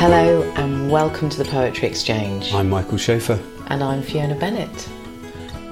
Hello 0.00 0.42
and 0.56 0.90
welcome 0.90 1.28
to 1.28 1.36
the 1.36 1.44
Poetry 1.44 1.86
Exchange. 1.86 2.54
I'm 2.54 2.70
Michael 2.70 2.96
Shaeffer. 2.96 3.38
And 3.66 3.84
I'm 3.84 4.00
Fiona 4.00 4.34
Bennett. 4.34 4.88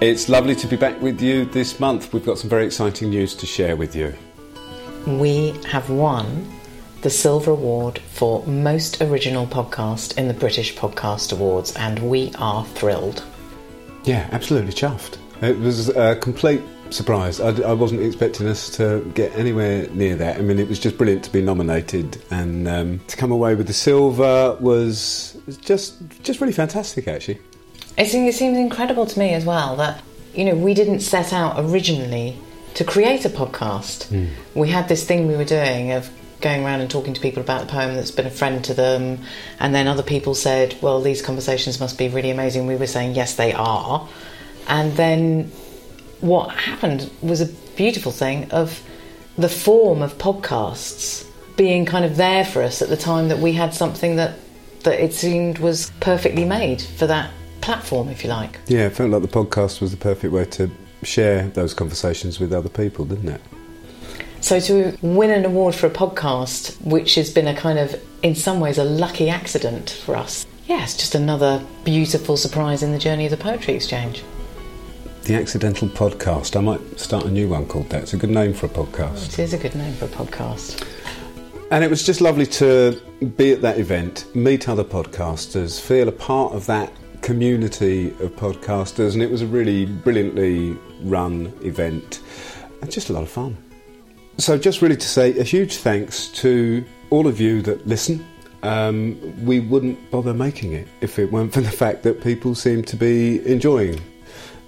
It's 0.02 0.28
lovely 0.28 0.54
to 0.56 0.66
be 0.66 0.76
back 0.76 1.00
with 1.00 1.22
you 1.22 1.46
this 1.46 1.80
month. 1.80 2.12
We've 2.12 2.26
got 2.26 2.36
some 2.36 2.50
very 2.50 2.66
exciting 2.66 3.08
news 3.08 3.34
to 3.36 3.46
share 3.46 3.74
with 3.74 3.96
you. 3.96 4.12
We 5.06 5.58
have 5.68 5.88
won 5.88 6.46
the 7.00 7.08
Silver 7.08 7.52
Award 7.52 8.00
for 8.00 8.44
Most 8.44 9.00
Original 9.00 9.46
Podcast 9.46 10.18
in 10.18 10.28
the 10.28 10.34
British 10.34 10.74
Podcast 10.74 11.32
Awards, 11.32 11.74
and 11.76 11.98
we 12.10 12.30
are 12.34 12.66
thrilled. 12.66 13.24
Yeah, 14.04 14.28
absolutely 14.32 14.74
chuffed. 14.74 15.16
It 15.40 15.58
was 15.58 15.88
a 15.88 16.16
complete 16.16 16.60
surprise. 16.90 17.40
I, 17.40 17.50
I, 17.62 17.72
wasn't 17.72 18.02
expecting 18.02 18.46
us 18.46 18.70
to 18.76 19.00
get 19.14 19.34
anywhere 19.36 19.88
near 19.90 20.16
that. 20.16 20.38
I 20.38 20.40
mean, 20.40 20.58
it 20.58 20.68
was 20.68 20.78
just 20.78 20.96
brilliant 20.98 21.24
to 21.24 21.32
be 21.32 21.40
nominated, 21.40 22.22
and 22.30 22.68
um, 22.68 23.00
to 23.08 23.16
come 23.16 23.30
away 23.30 23.54
with 23.54 23.66
the 23.66 23.72
silver 23.72 24.56
was 24.60 25.36
just 25.60 25.96
just 26.22 26.40
really 26.40 26.52
fantastic, 26.52 27.08
actually. 27.08 27.40
It 27.96 28.06
seems, 28.06 28.34
it 28.34 28.38
seems 28.38 28.58
incredible 28.58 29.06
to 29.06 29.18
me 29.18 29.34
as 29.34 29.44
well 29.44 29.76
that 29.76 30.02
you 30.34 30.44
know 30.44 30.54
we 30.54 30.74
didn't 30.74 31.00
set 31.00 31.32
out 31.32 31.56
originally 31.58 32.38
to 32.74 32.84
create 32.84 33.24
a 33.24 33.30
podcast. 33.30 34.06
Mm. 34.08 34.30
We 34.54 34.68
had 34.68 34.88
this 34.88 35.04
thing 35.04 35.26
we 35.26 35.36
were 35.36 35.44
doing 35.44 35.92
of 35.92 36.10
going 36.40 36.64
around 36.64 36.80
and 36.80 36.90
talking 36.90 37.14
to 37.14 37.20
people 37.20 37.42
about 37.42 37.62
the 37.62 37.66
poem 37.66 37.96
that's 37.96 38.12
been 38.12 38.26
a 38.26 38.30
friend 38.30 38.64
to 38.64 38.74
them, 38.74 39.20
and 39.58 39.74
then 39.74 39.88
other 39.88 40.02
people 40.02 40.34
said, 40.34 40.76
"Well, 40.80 41.00
these 41.00 41.22
conversations 41.22 41.80
must 41.80 41.98
be 41.98 42.08
really 42.08 42.30
amazing." 42.30 42.66
We 42.66 42.76
were 42.76 42.86
saying, 42.86 43.14
"Yes, 43.14 43.34
they 43.34 43.52
are," 43.52 44.08
and 44.68 44.96
then 44.96 45.50
what 46.20 46.50
happened 46.50 47.10
was 47.22 47.40
a 47.40 47.46
beautiful 47.76 48.12
thing 48.12 48.50
of 48.50 48.82
the 49.36 49.48
form 49.48 50.02
of 50.02 50.18
podcasts 50.18 51.24
being 51.56 51.84
kind 51.84 52.04
of 52.04 52.16
there 52.16 52.44
for 52.44 52.62
us 52.62 52.82
at 52.82 52.88
the 52.88 52.96
time 52.96 53.28
that 53.28 53.38
we 53.38 53.52
had 53.52 53.74
something 53.74 54.16
that 54.16 54.34
that 54.84 55.02
it 55.02 55.12
seemed 55.12 55.58
was 55.58 55.90
perfectly 56.00 56.44
made 56.44 56.80
for 56.80 57.06
that 57.06 57.30
platform, 57.60 58.08
if 58.08 58.22
you 58.22 58.30
like. 58.30 58.58
Yeah, 58.68 58.86
it 58.86 58.92
felt 58.92 59.10
like 59.10 59.22
the 59.22 59.28
podcast 59.28 59.80
was 59.80 59.90
the 59.90 59.96
perfect 59.96 60.32
way 60.32 60.44
to 60.44 60.70
share 61.02 61.48
those 61.48 61.74
conversations 61.74 62.38
with 62.40 62.52
other 62.52 62.68
people, 62.68 63.04
didn't 63.04 63.28
it? 63.28 63.40
So 64.40 64.60
to 64.60 64.96
win 65.02 65.30
an 65.30 65.44
award 65.44 65.74
for 65.74 65.88
a 65.88 65.90
podcast, 65.90 66.80
which 66.82 67.16
has 67.16 67.28
been 67.30 67.48
a 67.48 67.54
kind 67.54 67.78
of, 67.78 68.00
in 68.22 68.36
some 68.36 68.60
ways, 68.60 68.78
a 68.78 68.84
lucky 68.84 69.28
accident 69.28 69.90
for 69.90 70.16
us, 70.16 70.46
yeah, 70.66 70.82
it's 70.84 70.96
just 70.96 71.14
another 71.14 71.64
beautiful 71.84 72.36
surprise 72.36 72.82
in 72.82 72.92
the 72.92 72.98
journey 72.98 73.24
of 73.24 73.30
the 73.32 73.36
Poetry 73.36 73.74
Exchange. 73.74 74.22
The 75.28 75.34
Accidental 75.34 75.88
Podcast. 75.88 76.56
I 76.56 76.62
might 76.62 76.98
start 76.98 77.26
a 77.26 77.30
new 77.30 77.50
one 77.50 77.66
called 77.66 77.90
that. 77.90 78.00
It's 78.00 78.14
a 78.14 78.16
good 78.16 78.30
name 78.30 78.54
for 78.54 78.64
a 78.64 78.68
podcast. 78.70 79.34
It 79.34 79.38
is 79.40 79.52
a 79.52 79.58
good 79.58 79.74
name 79.74 79.92
for 79.92 80.06
a 80.06 80.08
podcast. 80.08 80.88
And 81.70 81.84
it 81.84 81.90
was 81.90 82.02
just 82.02 82.22
lovely 82.22 82.46
to 82.46 82.98
be 83.36 83.52
at 83.52 83.60
that 83.60 83.78
event, 83.78 84.34
meet 84.34 84.70
other 84.70 84.84
podcasters, 84.84 85.78
feel 85.78 86.08
a 86.08 86.12
part 86.12 86.54
of 86.54 86.64
that 86.64 86.90
community 87.20 88.08
of 88.20 88.34
podcasters, 88.36 89.12
and 89.12 89.22
it 89.22 89.30
was 89.30 89.42
a 89.42 89.46
really 89.46 89.84
brilliantly 89.84 90.78
run 91.02 91.52
event 91.60 92.22
and 92.80 92.90
just 92.90 93.10
a 93.10 93.12
lot 93.12 93.22
of 93.22 93.28
fun. 93.28 93.54
So, 94.38 94.56
just 94.56 94.80
really 94.80 94.96
to 94.96 95.06
say 95.06 95.38
a 95.38 95.44
huge 95.44 95.76
thanks 95.76 96.28
to 96.40 96.82
all 97.10 97.26
of 97.26 97.38
you 97.38 97.60
that 97.62 97.86
listen. 97.86 98.26
Um, 98.62 99.44
we 99.44 99.60
wouldn't 99.60 100.10
bother 100.10 100.32
making 100.32 100.72
it 100.72 100.88
if 101.02 101.18
it 101.18 101.30
weren't 101.30 101.52
for 101.52 101.60
the 101.60 101.70
fact 101.70 102.02
that 102.04 102.22
people 102.22 102.54
seem 102.54 102.82
to 102.84 102.96
be 102.96 103.46
enjoying 103.46 104.00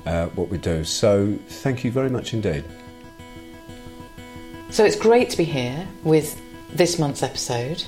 uh, 0.07 0.27
what 0.29 0.49
we 0.49 0.59
do. 0.59 0.85
So, 0.85 1.37
thank 1.49 1.85
you 1.85 1.91
very 1.91 2.11
much 2.11 2.35
indeed. 2.35 2.65
So, 4.71 4.85
it's 4.85 4.97
great 4.97 5.31
to 5.31 5.37
be 5.37 5.45
here 5.45 5.87
with 6.05 6.41
this 6.73 6.99
month's 6.99 7.23
episode. 7.23 7.85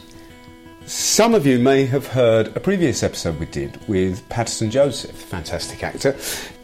Some 0.85 1.33
of 1.35 1.47
you 1.47 1.61
may 1.61 1.87
have 1.87 2.09
heard 2.09 2.57
a 2.57 2.61
previous 2.61 3.05
episode 3.05 3.39
we 3.39 3.47
did 3.47 3.79
with 3.89 4.29
Paterson 4.29 4.69
Joseph, 4.69 5.15
fantastic 5.15 5.85
actor. 5.85 6.17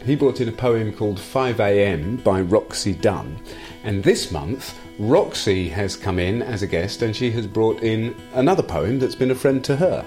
He 0.05 0.17
brought 0.17 0.41
in 0.41 0.49
a 0.49 0.51
poem 0.51 0.91
called 0.91 1.17
5am 1.17 2.21
by 2.21 2.41
Roxy 2.41 2.93
Dunn. 2.93 3.39
And 3.85 4.03
this 4.03 4.29
month, 4.29 4.77
Roxy 4.99 5.69
has 5.69 5.95
come 5.95 6.19
in 6.19 6.41
as 6.41 6.61
a 6.61 6.67
guest 6.67 7.01
and 7.01 7.15
she 7.15 7.31
has 7.31 7.47
brought 7.47 7.81
in 7.81 8.13
another 8.33 8.61
poem 8.61 8.99
that's 8.99 9.15
been 9.15 9.31
a 9.31 9.35
friend 9.35 9.63
to 9.63 9.77
her. 9.77 10.05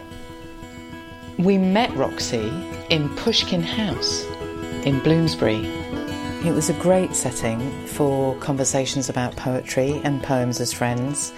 We 1.38 1.56
met 1.56 1.90
Roxy 1.96 2.52
in 2.90 3.08
Pushkin 3.16 3.62
House 3.62 4.26
in 4.84 4.98
Bloomsbury. 5.00 5.64
It 6.44 6.52
was 6.52 6.68
a 6.68 6.74
great 6.74 7.14
setting 7.14 7.86
for 7.86 8.36
conversations 8.38 9.08
about 9.08 9.36
poetry 9.36 10.00
and 10.02 10.22
poems 10.22 10.60
as 10.60 10.72
friends 10.72 11.32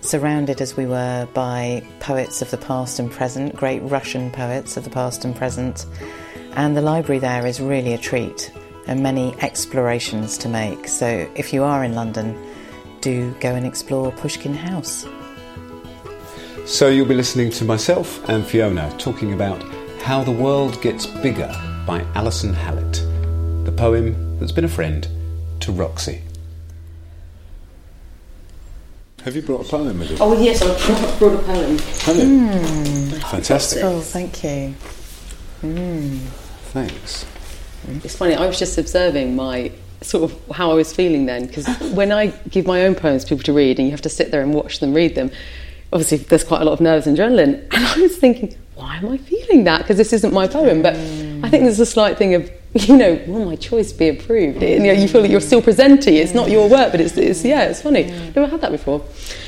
surrounded 0.00 0.60
as 0.60 0.76
we 0.76 0.86
were 0.86 1.28
by 1.34 1.82
poets 2.00 2.40
of 2.40 2.50
the 2.50 2.56
past 2.56 2.98
and 2.98 3.10
present, 3.10 3.54
great 3.54 3.80
Russian 3.80 4.30
poets 4.30 4.76
of 4.76 4.84
the 4.84 4.90
past 4.90 5.24
and 5.24 5.34
present. 5.34 5.84
And 6.52 6.76
the 6.76 6.80
library 6.80 7.18
there 7.18 7.46
is 7.46 7.60
really 7.60 7.92
a 7.92 7.98
treat 7.98 8.50
and 8.86 9.02
many 9.02 9.34
explorations 9.40 10.38
to 10.38 10.48
make. 10.48 10.88
So 10.88 11.28
if 11.34 11.52
you 11.52 11.64
are 11.64 11.84
in 11.84 11.94
London, 11.94 12.38
do 13.00 13.34
go 13.40 13.54
and 13.54 13.66
explore 13.66 14.12
Pushkin 14.12 14.54
House. 14.54 15.06
So 16.64 16.88
you'll 16.88 17.06
be 17.06 17.14
listening 17.14 17.50
to 17.50 17.64
myself 17.64 18.26
and 18.28 18.46
Fiona 18.46 18.94
talking 18.98 19.32
about 19.32 19.62
How 20.02 20.24
the 20.24 20.32
World 20.32 20.80
Gets 20.80 21.06
Bigger 21.06 21.52
by 21.86 22.00
Alyson 22.14 22.52
Hallett, 22.52 22.94
the 23.64 23.70
poem 23.70 24.38
that's 24.40 24.50
been 24.50 24.64
a 24.64 24.68
friend 24.68 25.06
to 25.60 25.70
Roxy. 25.70 26.20
Have 29.22 29.36
you 29.36 29.42
brought 29.42 29.66
a 29.66 29.68
poem 29.68 30.00
with 30.00 30.10
you? 30.10 30.16
Oh 30.20 30.40
yes, 30.40 30.62
I've 30.62 31.18
brought 31.18 31.34
a 31.34 31.42
poem. 31.44 31.78
Have 31.78 32.16
you? 32.16 32.24
Mm. 32.24 33.30
Fantastic. 33.30 33.84
Oh, 33.84 34.00
thank 34.00 34.42
you. 34.42 34.74
Mm. 35.62 36.18
Thanks. 36.72 37.24
It's 38.04 38.16
funny. 38.16 38.34
I 38.34 38.46
was 38.46 38.58
just 38.58 38.76
observing 38.78 39.36
my 39.36 39.70
sort 40.00 40.30
of 40.30 40.56
how 40.56 40.70
I 40.72 40.74
was 40.74 40.92
feeling 40.92 41.26
then 41.26 41.46
because 41.46 41.66
when 41.94 42.12
I 42.12 42.26
give 42.50 42.66
my 42.66 42.84
own 42.84 42.94
poems 42.96 43.24
to 43.24 43.28
people 43.30 43.44
to 43.44 43.52
read 43.52 43.78
and 43.78 43.86
you 43.86 43.92
have 43.92 44.02
to 44.02 44.08
sit 44.08 44.30
there 44.32 44.42
and 44.42 44.52
watch 44.52 44.80
them 44.80 44.92
read 44.92 45.14
them, 45.14 45.30
obviously 45.92 46.18
there's 46.18 46.44
quite 46.44 46.62
a 46.62 46.64
lot 46.64 46.72
of 46.72 46.80
nerves 46.80 47.06
and 47.06 47.16
adrenaline. 47.16 47.66
And 47.72 47.86
I 47.86 48.00
was 48.00 48.16
thinking, 48.16 48.56
why 48.74 48.96
am 48.96 49.08
I 49.08 49.18
feeling 49.18 49.64
that? 49.64 49.82
Because 49.82 49.96
this 49.96 50.12
isn't 50.12 50.32
my 50.34 50.46
poem. 50.46 50.82
But 50.82 50.96
I 51.46 51.50
think 51.50 51.62
there's 51.62 51.80
a 51.80 51.86
slight 51.86 52.18
thing 52.18 52.34
of 52.34 52.50
you 52.88 52.96
know, 52.96 53.14
will 53.26 53.46
my 53.46 53.56
choice 53.56 53.92
be 53.92 54.08
approved? 54.08 54.62
you 54.62 54.80
know, 54.80 54.92
you 54.92 55.08
feel 55.08 55.22
that 55.22 55.30
you're 55.30 55.40
still 55.40 55.62
presenting. 55.62 56.14
It's 56.14 56.34
not 56.34 56.50
your 56.50 56.68
work, 56.68 56.90
but 56.90 57.00
it's, 57.00 57.16
it's 57.16 57.44
yeah, 57.44 57.64
it's 57.64 57.80
funny. 57.80 58.04
Never 58.04 58.46
had 58.46 58.60
that 58.60 58.72
before. 58.72 59.04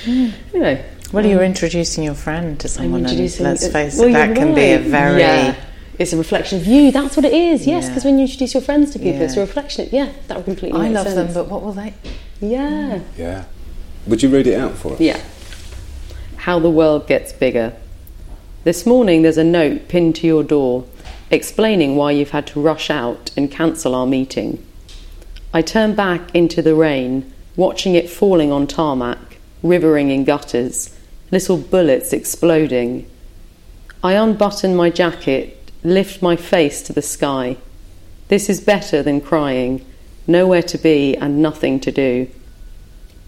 Anyway. 0.06 0.84
Well, 1.12 1.24
you're 1.24 1.42
introducing 1.42 2.04
your 2.04 2.14
friend 2.14 2.60
to 2.60 2.68
someone, 2.68 3.06
and 3.06 3.40
let's 3.40 3.68
face 3.68 3.98
uh, 3.98 4.02
well, 4.02 4.08
it, 4.10 4.12
that 4.12 4.36
can 4.36 4.48
right. 4.48 4.54
be 4.54 4.72
a 4.72 4.78
very. 4.78 5.20
Yeah. 5.20 5.64
It's 5.98 6.12
a 6.12 6.16
reflection 6.16 6.60
of 6.60 6.66
you. 6.66 6.92
That's 6.92 7.16
what 7.16 7.24
it 7.24 7.32
is. 7.32 7.66
Yes, 7.66 7.88
because 7.88 8.04
yeah. 8.04 8.10
when 8.10 8.18
you 8.18 8.24
introduce 8.26 8.54
your 8.54 8.62
friends 8.62 8.92
to 8.92 8.98
people, 8.98 9.18
yeah. 9.18 9.24
it's 9.24 9.36
a 9.36 9.40
reflection. 9.40 9.88
Yeah, 9.90 10.12
that 10.28 10.36
would 10.36 10.44
completely. 10.44 10.80
I 10.80 10.88
love 10.88 11.06
sense. 11.06 11.32
them, 11.32 11.34
but 11.34 11.50
what 11.50 11.62
will 11.62 11.72
they? 11.72 11.94
Yeah. 12.40 13.00
Yeah. 13.16 13.46
Would 14.06 14.22
you 14.22 14.28
read 14.28 14.46
it 14.46 14.54
out 14.54 14.74
for 14.74 14.92
us? 14.92 15.00
Yeah. 15.00 15.20
How 16.36 16.58
the 16.58 16.70
world 16.70 17.06
gets 17.06 17.32
bigger. 17.32 17.74
This 18.64 18.86
morning, 18.86 19.22
there's 19.22 19.38
a 19.38 19.44
note 19.44 19.88
pinned 19.88 20.16
to 20.16 20.26
your 20.26 20.44
door 20.44 20.84
explaining 21.30 21.96
why 21.96 22.12
you've 22.12 22.30
had 22.30 22.46
to 22.48 22.60
rush 22.60 22.90
out 22.90 23.30
and 23.36 23.50
cancel 23.50 23.94
our 23.94 24.06
meeting. 24.06 24.64
I 25.52 25.62
turn 25.62 25.94
back 25.94 26.34
into 26.34 26.62
the 26.62 26.74
rain, 26.74 27.32
watching 27.56 27.94
it 27.94 28.10
falling 28.10 28.52
on 28.52 28.66
tarmac, 28.66 29.38
rivering 29.62 30.10
in 30.10 30.24
gutters, 30.24 30.96
little 31.30 31.58
bullets 31.58 32.12
exploding. 32.12 33.08
I 34.02 34.12
unbutton 34.12 34.76
my 34.76 34.90
jacket, 34.90 35.72
lift 35.82 36.22
my 36.22 36.36
face 36.36 36.82
to 36.82 36.92
the 36.92 37.02
sky. 37.02 37.56
This 38.28 38.48
is 38.48 38.60
better 38.60 39.02
than 39.02 39.20
crying, 39.20 39.84
nowhere 40.26 40.62
to 40.62 40.78
be 40.78 41.16
and 41.16 41.42
nothing 41.42 41.80
to 41.80 41.90
do. 41.90 42.28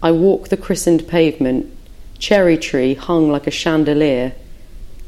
I 0.03 0.11
walk 0.11 0.49
the 0.49 0.57
christened 0.57 1.07
pavement, 1.07 1.71
cherry 2.19 2.57
tree 2.57 2.93
hung 2.93 3.31
like 3.31 3.47
a 3.47 3.51
chandelier 3.51 4.33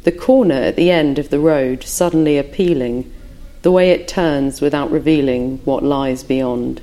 the 0.04 0.12
corner 0.12 0.56
at 0.56 0.76
the 0.76 0.92
end 0.92 1.20
of 1.20 1.30
the 1.30 1.40
road 1.40 1.84
suddenly 1.84 2.38
appealing, 2.38 3.12
the 3.62 3.72
way 3.72 3.92
it 3.92 4.08
turns 4.08 4.62
without 4.62 4.92
revealing 4.92 5.60
what 5.66 5.84
lies 5.84 6.24
beyond. 6.24 6.82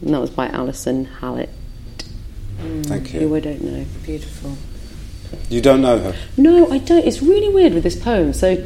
And 0.00 0.14
that 0.14 0.20
was 0.20 0.30
by 0.30 0.48
Alyson 0.48 1.06
Hallett. 1.06 1.50
Mm, 2.58 2.86
Thank 2.86 3.12
you. 3.12 3.20
Who 3.20 3.36
I 3.36 3.40
don't 3.40 3.62
know. 3.62 3.84
Beautiful. 4.04 4.56
You 5.48 5.60
don't 5.60 5.82
know 5.82 5.98
her? 5.98 6.14
No, 6.36 6.70
I 6.70 6.78
don't. 6.78 7.04
It's 7.04 7.22
really 7.22 7.52
weird 7.52 7.74
with 7.74 7.82
this 7.82 8.00
poem. 8.00 8.32
So, 8.32 8.56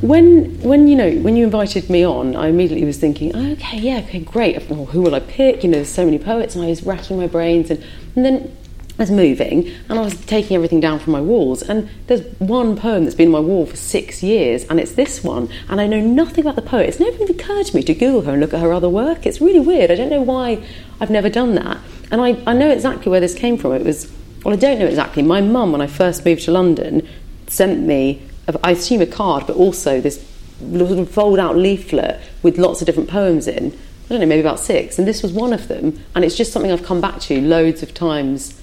when 0.00 0.60
when 0.60 0.88
you 0.88 0.96
know 0.96 1.10
when 1.16 1.36
you 1.36 1.44
invited 1.44 1.88
me 1.90 2.04
on, 2.04 2.36
I 2.36 2.48
immediately 2.48 2.86
was 2.86 2.98
thinking, 2.98 3.32
oh, 3.34 3.52
okay, 3.52 3.78
yeah, 3.78 3.98
okay, 3.98 4.20
great. 4.20 4.68
Well, 4.68 4.86
who 4.86 5.02
will 5.02 5.14
I 5.14 5.20
pick? 5.20 5.62
You 5.62 5.70
know, 5.70 5.76
there's 5.76 5.88
so 5.88 6.04
many 6.04 6.18
poets, 6.18 6.54
and 6.54 6.64
I 6.64 6.68
was 6.68 6.82
racking 6.84 7.18
my 7.18 7.26
brains, 7.26 7.70
and, 7.70 7.84
and 8.16 8.24
then 8.24 8.56
I 8.63 8.63
was 8.96 9.10
moving 9.10 9.68
and 9.88 9.98
I 9.98 10.02
was 10.02 10.14
taking 10.26 10.54
everything 10.54 10.80
down 10.80 10.98
from 10.98 11.12
my 11.12 11.20
walls. 11.20 11.62
And 11.62 11.88
there's 12.06 12.22
one 12.38 12.76
poem 12.76 13.04
that's 13.04 13.16
been 13.16 13.28
on 13.28 13.32
my 13.32 13.40
wall 13.40 13.66
for 13.66 13.76
six 13.76 14.22
years, 14.22 14.64
and 14.64 14.78
it's 14.78 14.92
this 14.92 15.24
one. 15.24 15.48
And 15.68 15.80
I 15.80 15.86
know 15.86 16.00
nothing 16.00 16.44
about 16.44 16.56
the 16.56 16.62
poet. 16.62 16.88
It's 16.88 17.00
never 17.00 17.14
even 17.22 17.34
occurred 17.34 17.66
to 17.66 17.76
me 17.76 17.82
to 17.82 17.94
Google 17.94 18.22
her 18.22 18.32
and 18.32 18.40
look 18.40 18.54
at 18.54 18.60
her 18.60 18.72
other 18.72 18.88
work. 18.88 19.26
It's 19.26 19.40
really 19.40 19.60
weird. 19.60 19.90
I 19.90 19.96
don't 19.96 20.10
know 20.10 20.22
why 20.22 20.64
I've 21.00 21.10
never 21.10 21.28
done 21.28 21.54
that. 21.56 21.78
And 22.10 22.20
I, 22.20 22.42
I 22.46 22.52
know 22.52 22.70
exactly 22.70 23.10
where 23.10 23.20
this 23.20 23.34
came 23.34 23.56
from. 23.58 23.72
It 23.72 23.84
was, 23.84 24.12
well, 24.44 24.54
I 24.54 24.56
don't 24.56 24.78
know 24.78 24.86
exactly. 24.86 25.22
My 25.22 25.40
mum, 25.40 25.72
when 25.72 25.80
I 25.80 25.86
first 25.86 26.24
moved 26.24 26.42
to 26.44 26.52
London, 26.52 27.06
sent 27.46 27.80
me, 27.80 28.22
I 28.62 28.72
assume 28.72 29.00
a 29.00 29.06
card, 29.06 29.46
but 29.46 29.56
also 29.56 30.00
this 30.00 30.24
little 30.60 31.04
fold 31.04 31.38
out 31.38 31.56
leaflet 31.56 32.20
with 32.42 32.58
lots 32.58 32.80
of 32.80 32.86
different 32.86 33.08
poems 33.08 33.48
in. 33.48 33.72
I 33.72 34.08
don't 34.08 34.20
know, 34.20 34.26
maybe 34.26 34.40
about 34.40 34.60
six, 34.60 34.98
and 34.98 35.08
this 35.08 35.22
was 35.22 35.32
one 35.32 35.52
of 35.52 35.68
them. 35.68 35.98
And 36.14 36.24
it's 36.24 36.36
just 36.36 36.52
something 36.52 36.70
I've 36.70 36.84
come 36.84 37.00
back 37.00 37.20
to 37.20 37.40
loads 37.40 37.82
of 37.82 37.94
times. 37.94 38.60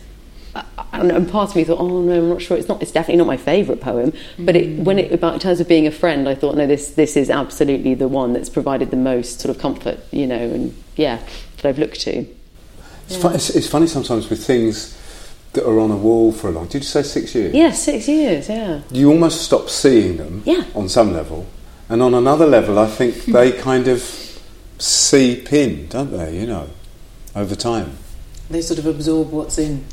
Uh, 0.56 0.63
And, 0.94 1.09
and 1.12 1.30
part 1.30 1.50
of 1.50 1.56
me 1.56 1.63
thought, 1.63 1.80
oh 1.80 2.01
no, 2.01 2.18
I'm 2.18 2.30
not 2.30 2.42
sure. 2.42 2.57
It's 2.57 2.68
not. 2.68 2.81
It's 2.81 2.92
definitely 2.92 3.18
not 3.19 3.27
my 3.27 3.38
favourite 3.38 3.80
poem. 3.81 4.12
But 4.38 4.56
it, 4.57 4.77
when 4.80 5.00
it 5.00 5.12
about 5.13 5.33
in 5.36 5.39
terms 5.39 5.59
of 5.62 5.68
being 5.68 5.88
a 5.88 5.92
friend, 5.92 6.27
I 6.27 6.36
thought, 6.36 6.56
no, 6.57 6.68
this 6.68 6.92
this 6.92 7.15
is 7.15 7.30
absolutely 7.30 7.94
the 7.95 8.09
one 8.09 8.33
that's 8.33 8.50
provided 8.50 8.92
the 8.92 8.98
most 8.98 9.39
sort 9.39 9.56
of 9.56 9.62
comfort, 9.62 10.00
you 10.12 10.27
know, 10.27 10.36
and 10.36 10.75
yeah, 10.98 11.19
that 11.57 11.65
I've 11.69 11.80
looked 11.80 12.01
to. 12.01 12.25
It's, 13.07 13.15
fu- 13.21 13.30
it's, 13.30 13.50
it's 13.50 13.68
funny 13.68 13.88
sometimes 13.88 14.30
with 14.30 14.45
things 14.45 14.98
that 15.53 15.65
are 15.65 15.80
on 15.80 15.92
a 15.92 15.98
wall 15.98 16.31
for 16.33 16.50
a 16.50 16.51
long. 16.51 16.68
Did 16.68 16.80
you 16.83 16.88
say 16.88 17.03
six 17.03 17.33
years? 17.36 17.53
Yeah, 17.56 17.71
six 17.71 18.07
years. 18.07 18.48
Yeah. 18.50 18.81
You 18.92 19.09
almost 19.12 19.42
stop 19.42 19.69
seeing 19.69 20.18
them. 20.18 20.44
Yeah. 20.45 20.63
On 20.75 20.88
some 20.89 21.13
level, 21.13 21.45
and 21.89 22.01
on 22.01 22.13
another 22.13 22.45
level, 22.45 22.77
I 22.77 22.88
think 22.88 23.15
they 23.38 23.53
kind 23.53 23.88
of 23.88 24.01
seep 24.77 25.53
in, 25.53 25.88
don't 25.88 26.12
they? 26.12 26.38
You 26.38 26.48
know, 26.48 26.69
over 27.33 27.56
time. 27.56 27.98
They 28.50 28.62
sort 28.62 28.80
of 28.80 28.86
absorb 28.86 29.31
what's 29.31 29.57
in 29.57 29.86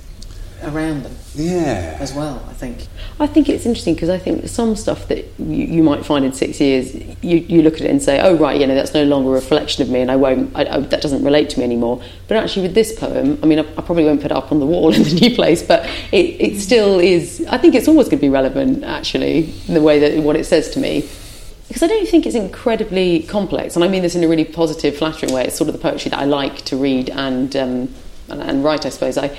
around 0.65 1.05
them 1.05 1.15
Yeah. 1.35 1.97
as 2.01 2.13
well, 2.13 2.45
I 2.49 2.53
think. 2.53 2.87
I 3.21 3.27
think 3.27 3.49
it's 3.49 3.65
interesting 3.67 3.95
because 3.95 4.09
I 4.09 4.19
think 4.19 4.49
some 4.49 4.75
stuff 4.77 5.09
that 5.09 5.19
you, 5.39 5.65
you 5.65 5.83
might 5.83 6.05
find 6.05 6.25
in 6.25 6.33
six 6.33 6.61
years, 6.61 6.95
you, 7.23 7.39
you 7.39 7.63
look 7.63 7.75
at 7.75 7.83
it 7.83 7.91
and 7.91 8.03
say, 8.03 8.21
oh, 8.21 8.37
right, 8.37 8.61
you 8.61 8.67
know, 8.67 8.75
that's 8.75 8.95
no 8.95 9.05
longer 9.05 9.31
a 9.31 9.33
reflection 9.35 9.83
of 9.83 9.89
me 9.89 10.01
and 10.01 10.11
I 10.11 10.17
won't, 10.17 10.55
I, 10.57 10.65
I, 10.67 10.81
that 10.81 11.01
doesn't 11.01 11.25
relate 11.25 11.51
to 11.51 11.59
me 11.59 11.65
anymore. 11.65 12.03
But 12.27 12.39
actually, 12.39 12.63
with 12.63 12.75
this 12.75 12.99
poem, 12.99 13.39
I 13.43 13.47
mean, 13.47 13.59
I, 13.61 13.63
I 13.63 13.83
probably 13.83 14.05
won't 14.05 14.21
put 14.21 14.31
it 14.31 14.37
up 14.37 14.51
on 14.53 14.61
the 14.61 14.67
wall 14.67 14.93
in 14.95 15.03
the 15.03 15.15
new 15.15 15.35
place, 15.35 15.63
but 15.63 15.87
it, 16.13 16.41
it 16.41 16.61
still 16.61 16.99
is, 16.99 17.45
I 17.49 17.59
think 17.59 17.75
it's 17.75 17.89
always 17.89 18.09
going 18.09 18.19
to 18.19 18.23
be 18.23 18.29
relevant, 18.31 18.85
actually, 18.85 19.55
in 19.69 19.75
the 19.75 19.83
way 19.83 19.99
that 20.01 20.23
what 20.23 20.37
it 20.37 20.45
says 20.45 20.71
to 20.71 20.81
me. 20.81 21.09
Because 21.69 21.83
I 21.83 21.87
don't 21.87 22.09
think 22.09 22.25
it's 22.25 22.35
incredibly 22.35 23.21
complex, 23.25 23.77
and 23.77 23.85
I 23.85 23.89
mean 23.89 24.01
this 24.03 24.15
in 24.15 24.25
a 24.25 24.29
really 24.29 24.47
positive, 24.47 24.97
flattering 24.97 25.35
way. 25.35 25.45
It's 25.45 25.57
sort 25.57 25.69
of 25.69 25.75
the 25.75 25.81
poetry 25.81 26.09
that 26.09 26.19
I 26.19 26.25
like 26.25 26.63
to 26.65 26.79
read 26.79 27.11
and 27.11 27.55
um, 27.55 27.95
and, 28.31 28.43
and 28.43 28.65
write, 28.65 28.87
I 28.87 28.89
suppose. 28.89 29.19
I, 29.19 29.27
I 29.27 29.37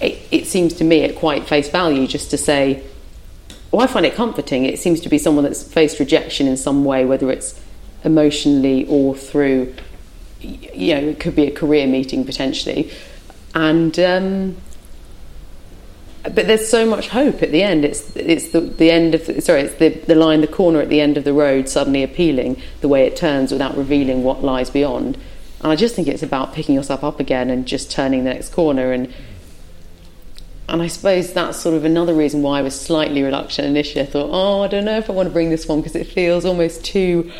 it, 0.00 0.26
it 0.30 0.46
seems 0.46 0.74
to 0.74 0.84
me 0.84 1.04
at 1.04 1.16
quite 1.16 1.46
face 1.46 1.68
value 1.68 2.06
just 2.06 2.30
to 2.30 2.38
say, 2.38 2.82
well, 3.70 3.82
I 3.82 3.86
find 3.86 4.06
it 4.06 4.14
comforting. 4.14 4.64
It 4.64 4.78
seems 4.78 5.00
to 5.00 5.08
be 5.08 5.18
someone 5.18 5.44
that's 5.44 5.62
faced 5.62 5.98
rejection 5.98 6.46
in 6.46 6.56
some 6.56 6.84
way, 6.84 7.04
whether 7.04 7.30
it's 7.30 7.60
emotionally 8.04 8.86
or 8.88 9.14
through, 9.14 9.74
you 10.40 10.94
know, 10.94 11.08
it 11.08 11.20
could 11.20 11.36
be 11.36 11.46
a 11.46 11.50
career 11.50 11.86
meeting 11.86 12.24
potentially, 12.24 12.90
and. 13.54 13.98
Um, 13.98 14.56
but 16.34 16.48
there's 16.48 16.68
so 16.68 16.84
much 16.84 17.08
hope 17.08 17.40
at 17.40 17.52
the 17.52 17.62
end. 17.62 17.84
It's 17.84 18.16
it's 18.16 18.48
the, 18.48 18.60
the 18.60 18.90
end 18.90 19.14
of 19.14 19.26
the, 19.26 19.40
sorry, 19.40 19.60
it's 19.60 19.76
the, 19.76 19.90
the 19.90 20.16
line, 20.16 20.40
the 20.40 20.48
corner 20.48 20.80
at 20.80 20.88
the 20.88 21.00
end 21.00 21.16
of 21.16 21.22
the 21.22 21.32
road, 21.32 21.68
suddenly 21.68 22.02
appealing 22.02 22.60
the 22.80 22.88
way 22.88 23.06
it 23.06 23.14
turns 23.16 23.52
without 23.52 23.76
revealing 23.76 24.24
what 24.24 24.42
lies 24.42 24.68
beyond. 24.68 25.16
And 25.60 25.72
I 25.72 25.76
just 25.76 25.94
think 25.94 26.08
it's 26.08 26.24
about 26.24 26.52
picking 26.52 26.74
yourself 26.74 27.04
up 27.04 27.20
again 27.20 27.48
and 27.48 27.64
just 27.64 27.92
turning 27.92 28.24
the 28.24 28.30
next 28.30 28.52
corner. 28.52 28.92
And 28.92 29.12
and 30.68 30.82
I 30.82 30.88
suppose 30.88 31.32
that's 31.32 31.58
sort 31.58 31.76
of 31.76 31.84
another 31.84 32.14
reason 32.14 32.42
why 32.42 32.58
I 32.58 32.62
was 32.62 32.78
slightly 32.78 33.22
reluctant 33.22 33.68
initially. 33.68 34.02
I 34.02 34.06
thought, 34.06 34.30
oh, 34.32 34.62
I 34.62 34.68
don't 34.68 34.84
know 34.84 34.98
if 34.98 35.08
I 35.08 35.12
want 35.12 35.28
to 35.28 35.32
bring 35.32 35.50
this 35.50 35.66
one 35.66 35.80
because 35.80 35.94
it 35.94 36.06
feels 36.06 36.44
almost 36.44 36.84
too 36.84 37.30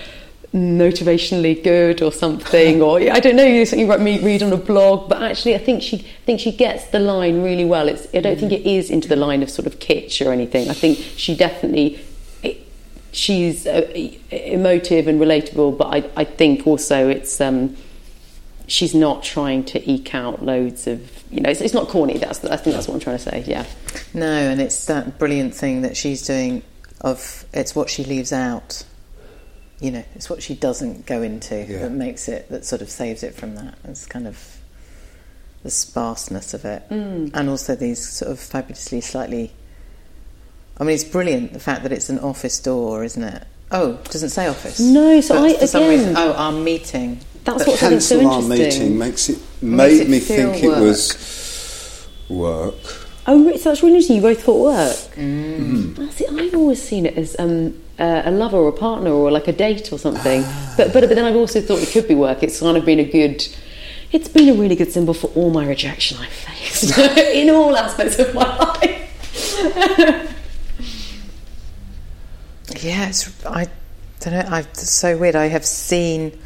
motivationally 0.54 1.62
good 1.62 2.00
or 2.00 2.10
something 2.12 2.80
or 2.80 2.98
I 2.98 3.20
don't 3.20 3.36
know 3.36 3.64
something 3.64 3.86
you 3.86 4.20
read, 4.24 4.42
on 4.42 4.52
a 4.52 4.56
blog. 4.56 5.08
But 5.08 5.22
actually 5.22 5.54
I 5.54 5.58
think 5.58 5.82
she 5.82 5.96
I 5.96 6.24
think 6.24 6.40
she 6.40 6.52
gets 6.52 6.86
the 6.86 7.00
line 7.00 7.42
really 7.42 7.64
well. 7.64 7.88
It's 7.88 8.06
I 8.14 8.20
don't 8.20 8.38
think 8.38 8.52
it 8.52 8.66
is 8.66 8.90
into 8.90 9.08
the 9.08 9.16
line 9.16 9.42
of 9.42 9.50
sort 9.50 9.66
of 9.66 9.78
kitsch 9.80 10.24
or 10.24 10.32
anything. 10.32 10.70
I 10.70 10.72
think 10.72 10.98
she 10.98 11.36
definitely 11.36 12.00
it, 12.44 12.64
she's 13.10 13.66
uh, 13.66 13.90
emotive 14.30 15.08
and 15.08 15.20
relatable 15.20 15.76
but 15.76 15.88
I, 15.88 16.10
I 16.16 16.24
think 16.24 16.66
also 16.66 17.08
it's 17.08 17.40
um, 17.40 17.76
she's 18.68 18.94
not 18.94 19.22
trying 19.22 19.64
to 19.64 19.90
eke 19.90 20.14
out 20.14 20.44
loads 20.44 20.86
of 20.86 21.15
you 21.30 21.40
know 21.40 21.50
it's, 21.50 21.60
it's 21.60 21.74
not 21.74 21.88
corny 21.88 22.18
that's 22.18 22.44
I 22.44 22.56
think 22.56 22.74
that's 22.74 22.86
what 22.88 22.94
I'm 22.94 23.00
trying 23.00 23.18
to 23.18 23.22
say 23.22 23.44
yeah 23.46 23.66
No, 24.14 24.26
and 24.30 24.60
it's 24.60 24.86
that 24.86 25.18
brilliant 25.18 25.54
thing 25.54 25.82
that 25.82 25.96
she's 25.96 26.26
doing 26.26 26.62
of 27.00 27.44
it's 27.52 27.74
what 27.74 27.90
she 27.90 28.04
leaves 28.04 28.32
out. 28.32 28.84
You 29.78 29.90
know, 29.90 30.04
it's 30.14 30.30
what 30.30 30.42
she 30.42 30.54
doesn't 30.54 31.04
go 31.04 31.20
into 31.20 31.54
Yeah. 31.68 31.80
that 31.80 31.90
makes 31.92 32.28
it, 32.28 32.48
that 32.48 32.64
sort 32.64 32.80
of 32.80 32.88
saves 32.88 33.22
it 33.22 33.34
from 33.34 33.56
that. 33.56 33.76
It's 33.84 34.06
kind 34.06 34.26
of 34.26 34.56
the 35.62 35.70
sparseness 35.70 36.54
of 36.54 36.64
it. 36.64 36.88
Mm. 36.88 37.30
And 37.34 37.50
also 37.50 37.74
these 37.74 38.08
sort 38.08 38.30
of 38.32 38.40
fabulously 38.40 39.02
slightly. 39.02 39.52
I 40.78 40.84
mean, 40.84 40.94
it's 40.94 41.04
brilliant 41.04 41.52
the 41.52 41.60
fact 41.60 41.82
that 41.82 41.92
it's 41.92 42.08
an 42.08 42.18
office 42.20 42.58
door, 42.58 43.04
isn't 43.04 43.22
it? 43.22 43.44
Oh, 43.70 43.92
it 43.94 44.04
doesn't 44.10 44.30
say 44.30 44.46
office. 44.46 44.80
No, 44.80 45.20
so 45.20 45.34
But 45.34 45.44
I- 45.44 45.58
for 45.58 45.66
some 45.66 45.82
again- 45.82 45.98
reason, 45.98 46.14
oh, 46.16 46.32
our 46.32 46.52
meeting. 46.52 47.20
that's 47.44 47.58
But 47.58 47.66
what 47.68 47.82
I 47.82 47.88
think 47.90 48.00
so 48.00 48.20
Cancel 48.20 48.30
our 48.30 48.42
meeting 48.42 48.96
makes 48.96 49.28
it 49.28 49.32
Makes 49.38 49.55
made 49.66 50.00
it 50.02 50.08
me 50.08 50.20
feel 50.20 50.52
think 50.52 50.64
it 50.64 50.80
was 50.80 52.06
work. 52.28 52.74
Oh, 53.26 53.44
re- 53.44 53.58
so 53.58 53.70
that's 53.70 53.82
really 53.82 53.94
interesting. 53.94 54.16
You 54.16 54.22
both 54.22 54.42
thought 54.42 54.62
work. 54.62 54.96
Mm. 55.16 56.10
See, 56.12 56.26
I've 56.28 56.54
always 56.54 56.80
seen 56.82 57.06
it 57.06 57.18
as 57.18 57.34
um, 57.38 57.74
uh, 57.98 58.22
a 58.24 58.30
lover 58.30 58.56
or 58.56 58.68
a 58.68 58.72
partner 58.72 59.10
or 59.10 59.30
like 59.30 59.48
a 59.48 59.52
date 59.52 59.92
or 59.92 59.98
something. 59.98 60.42
But, 60.76 60.92
but 60.92 61.00
but 61.08 61.08
then 61.10 61.24
I've 61.24 61.36
also 61.36 61.60
thought 61.60 61.80
it 61.80 61.88
could 61.90 62.06
be 62.06 62.14
work. 62.14 62.42
It's 62.42 62.60
kind 62.60 62.76
of 62.76 62.84
been 62.84 63.00
a 63.00 63.04
good. 63.04 63.46
It's 64.12 64.28
been 64.28 64.48
a 64.48 64.54
really 64.54 64.76
good 64.76 64.92
symbol 64.92 65.14
for 65.14 65.26
all 65.34 65.50
my 65.50 65.66
rejection 65.66 66.18
I've 66.18 66.32
faced 66.32 66.96
in 67.34 67.50
all 67.50 67.76
aspects 67.76 68.18
of 68.20 68.32
my 68.34 68.56
life. 68.56 70.32
Yeah, 72.80 73.08
it's, 73.08 73.44
I 73.46 73.68
don't 74.20 74.34
know. 74.34 74.44
I, 74.48 74.60
it's 74.60 74.90
so 74.90 75.16
weird. 75.16 75.34
I 75.36 75.46
have 75.46 75.64
seen. 75.64 76.38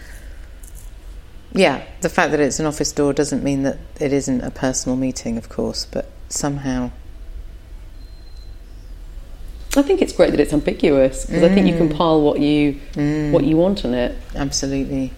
Yeah, 1.52 1.84
the 2.00 2.08
fact 2.08 2.30
that 2.30 2.40
it's 2.40 2.60
an 2.60 2.66
office 2.66 2.92
door 2.92 3.12
doesn't 3.12 3.42
mean 3.42 3.64
that 3.64 3.78
it 3.98 4.12
isn't 4.12 4.42
a 4.42 4.50
personal 4.50 4.96
meeting, 4.96 5.36
of 5.36 5.48
course, 5.48 5.84
but 5.84 6.08
somehow. 6.28 6.90
I 9.76 9.82
think 9.82 10.02
it's 10.02 10.12
great 10.12 10.32
that 10.32 10.40
it's 10.40 10.52
ambiguous 10.52 11.26
because 11.26 11.44
I 11.44 11.48
think 11.48 11.68
you 11.68 11.76
can 11.76 11.88
mm. 11.88 11.96
pile 11.96 12.20
what 12.20 12.40
you 12.40 12.72
what 13.32 13.44
mm. 13.44 13.46
you 13.46 13.56
want 13.56 13.84
on 13.84 13.94
it. 13.94 14.16
Absolutely. 14.34 15.12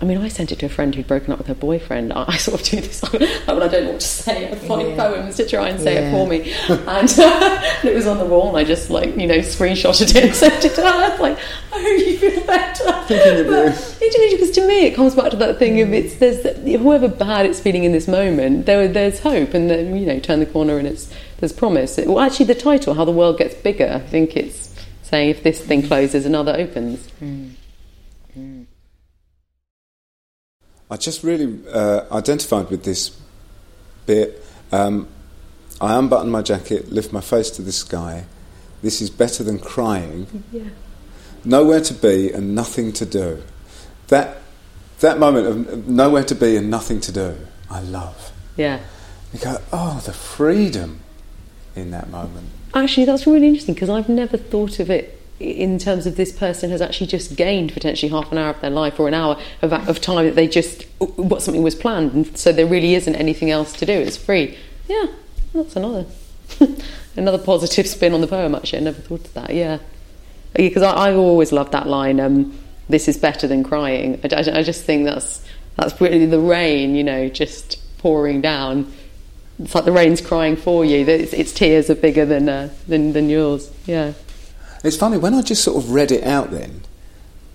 I 0.00 0.04
mean, 0.04 0.18
I 0.18 0.28
sent 0.28 0.52
it 0.52 0.60
to 0.60 0.66
a 0.66 0.68
friend 0.68 0.94
who'd 0.94 1.08
broken 1.08 1.32
up 1.32 1.38
with 1.38 1.48
her 1.48 1.54
boyfriend. 1.56 2.12
I, 2.12 2.24
I 2.28 2.36
sort 2.36 2.60
of 2.60 2.66
do 2.68 2.80
this 2.80 3.02
when 3.10 3.22
I 3.24 3.66
don't 3.68 3.72
know 3.84 3.90
what 3.90 4.00
to 4.00 4.06
say. 4.06 4.48
I 4.48 4.54
find 4.54 4.90
Yeah. 4.90 4.96
poems 4.96 5.36
to 5.38 5.48
try 5.48 5.68
and 5.70 5.80
say 5.80 5.94
Yeah. 5.94 6.08
it 6.08 6.12
for 6.12 6.26
me, 6.28 6.52
and, 6.68 7.18
uh, 7.18 7.60
and 7.82 7.90
it 7.90 7.94
was 7.96 8.06
on 8.06 8.18
the 8.18 8.24
wall. 8.24 8.48
And 8.50 8.58
I 8.58 8.62
just 8.64 8.90
like 8.90 9.16
you 9.16 9.26
know 9.26 9.38
screenshotted 9.38 10.14
it 10.14 10.24
and 10.24 10.34
sent 10.34 10.64
it 10.64 10.74
to 10.76 10.82
her. 10.82 10.86
I 10.86 11.16
like, 11.16 11.38
I 11.72 11.82
hope 11.82 11.98
you 12.06 12.16
feel 12.18 12.46
better. 12.46 12.84
But 12.84 13.10
it- 14.00 14.30
because 14.38 14.50
to 14.52 14.66
me, 14.68 14.86
it 14.86 14.94
comes 14.94 15.14
back 15.16 15.30
to 15.30 15.36
that 15.38 15.58
thing 15.58 15.80
of 15.80 15.92
it's 15.92 16.16
there's 16.16 16.42
whoever 16.80 17.08
bad 17.08 17.46
it's 17.46 17.58
feeling 17.60 17.82
in 17.84 17.90
this 17.92 18.06
moment, 18.06 18.66
there 18.66 18.86
there's 18.86 19.18
hope, 19.20 19.52
and 19.54 19.68
then 19.68 19.96
you 19.96 20.06
know 20.06 20.20
turn 20.20 20.38
the 20.38 20.46
corner 20.46 20.78
and 20.78 20.86
it's 20.86 21.12
there's 21.38 21.52
promise. 21.52 21.98
It, 21.98 22.06
well, 22.06 22.20
actually, 22.20 22.46
the 22.46 22.54
title, 22.54 22.94
"How 22.94 23.04
the 23.04 23.12
World 23.12 23.38
Gets 23.38 23.54
Bigger," 23.56 23.90
I 23.92 23.98
think 23.98 24.36
it's 24.36 24.74
saying 25.02 25.30
if 25.30 25.42
this 25.42 25.60
thing 25.60 25.82
closes, 25.82 26.24
another 26.24 26.54
opens. 26.56 27.08
I 30.90 30.96
just 30.96 31.22
really 31.22 31.58
uh, 31.70 32.04
identified 32.10 32.70
with 32.70 32.84
this 32.84 33.18
bit. 34.06 34.44
Um, 34.72 35.08
I 35.80 35.96
unbutton 35.96 36.30
my 36.30 36.42
jacket, 36.42 36.90
lift 36.90 37.12
my 37.12 37.20
face 37.20 37.50
to 37.52 37.62
the 37.62 37.72
sky. 37.72 38.24
This 38.82 39.00
is 39.00 39.10
better 39.10 39.44
than 39.44 39.58
crying. 39.58 40.44
Yeah. 40.50 40.64
Nowhere 41.44 41.80
to 41.80 41.94
be 41.94 42.32
and 42.32 42.54
nothing 42.54 42.92
to 42.94 43.06
do. 43.06 43.42
That 44.08 44.38
that 45.00 45.18
moment 45.18 45.46
of 45.46 45.88
nowhere 45.88 46.24
to 46.24 46.34
be 46.34 46.56
and 46.56 46.70
nothing 46.70 47.00
to 47.02 47.12
do, 47.12 47.36
I 47.70 47.80
love. 47.80 48.32
Yeah. 48.56 48.80
You 49.32 49.38
go, 49.38 49.58
oh, 49.72 50.02
the 50.04 50.12
freedom 50.12 51.00
in 51.76 51.90
that 51.92 52.08
moment. 52.10 52.48
Actually, 52.74 53.06
that's 53.06 53.26
really 53.26 53.46
interesting 53.46 53.74
because 53.74 53.90
I've 53.90 54.08
never 54.08 54.36
thought 54.36 54.80
of 54.80 54.90
it 54.90 55.17
in 55.40 55.78
terms 55.78 56.06
of 56.06 56.16
this 56.16 56.32
person 56.32 56.70
has 56.70 56.82
actually 56.82 57.06
just 57.06 57.36
gained 57.36 57.72
potentially 57.72 58.10
half 58.10 58.32
an 58.32 58.38
hour 58.38 58.50
of 58.50 58.60
their 58.60 58.70
life 58.70 58.98
or 58.98 59.06
an 59.06 59.14
hour 59.14 59.40
of, 59.62 59.72
of 59.72 60.00
time 60.00 60.26
that 60.26 60.34
they 60.34 60.48
just 60.48 60.82
what 60.98 61.42
something 61.42 61.62
was 61.62 61.74
planned, 61.74 62.12
and 62.12 62.36
so 62.38 62.52
there 62.52 62.66
really 62.66 62.94
isn't 62.94 63.14
anything 63.14 63.50
else 63.50 63.72
to 63.74 63.86
do. 63.86 63.92
It's 63.92 64.16
free. 64.16 64.58
Yeah, 64.88 65.06
that's 65.52 65.76
another 65.76 66.06
another 67.16 67.38
positive 67.38 67.86
spin 67.86 68.14
on 68.14 68.20
the 68.20 68.26
poem. 68.26 68.54
Actually, 68.54 68.80
I 68.80 68.82
never 68.82 69.00
thought 69.00 69.24
of 69.26 69.34
that. 69.34 69.54
Yeah, 69.54 69.78
because 70.54 70.82
I, 70.82 71.08
I've 71.08 71.16
always 71.16 71.52
loved 71.52 71.72
that 71.72 71.86
line. 71.86 72.18
Um, 72.20 72.58
this 72.88 73.06
is 73.06 73.16
better 73.16 73.46
than 73.46 73.62
crying. 73.62 74.20
I, 74.24 74.34
I, 74.34 74.58
I 74.58 74.62
just 74.62 74.84
think 74.84 75.04
that's 75.04 75.44
that's 75.76 76.00
really 76.00 76.26
the 76.26 76.40
rain, 76.40 76.94
you 76.96 77.04
know, 77.04 77.28
just 77.28 77.78
pouring 77.98 78.40
down. 78.40 78.92
It's 79.60 79.74
like 79.74 79.84
the 79.84 79.92
rain's 79.92 80.20
crying 80.20 80.56
for 80.56 80.84
you. 80.84 81.04
Its, 81.06 81.32
its 81.32 81.52
tears 81.52 81.90
are 81.90 81.96
bigger 81.96 82.24
than, 82.24 82.48
uh, 82.48 82.70
than 82.86 83.12
than 83.12 83.28
yours. 83.28 83.70
Yeah. 83.86 84.12
It's 84.88 84.96
funny, 84.96 85.18
when 85.18 85.34
I 85.34 85.42
just 85.42 85.62
sort 85.62 85.76
of 85.76 85.90
read 85.90 86.10
it 86.10 86.24
out 86.24 86.50
then, 86.50 86.80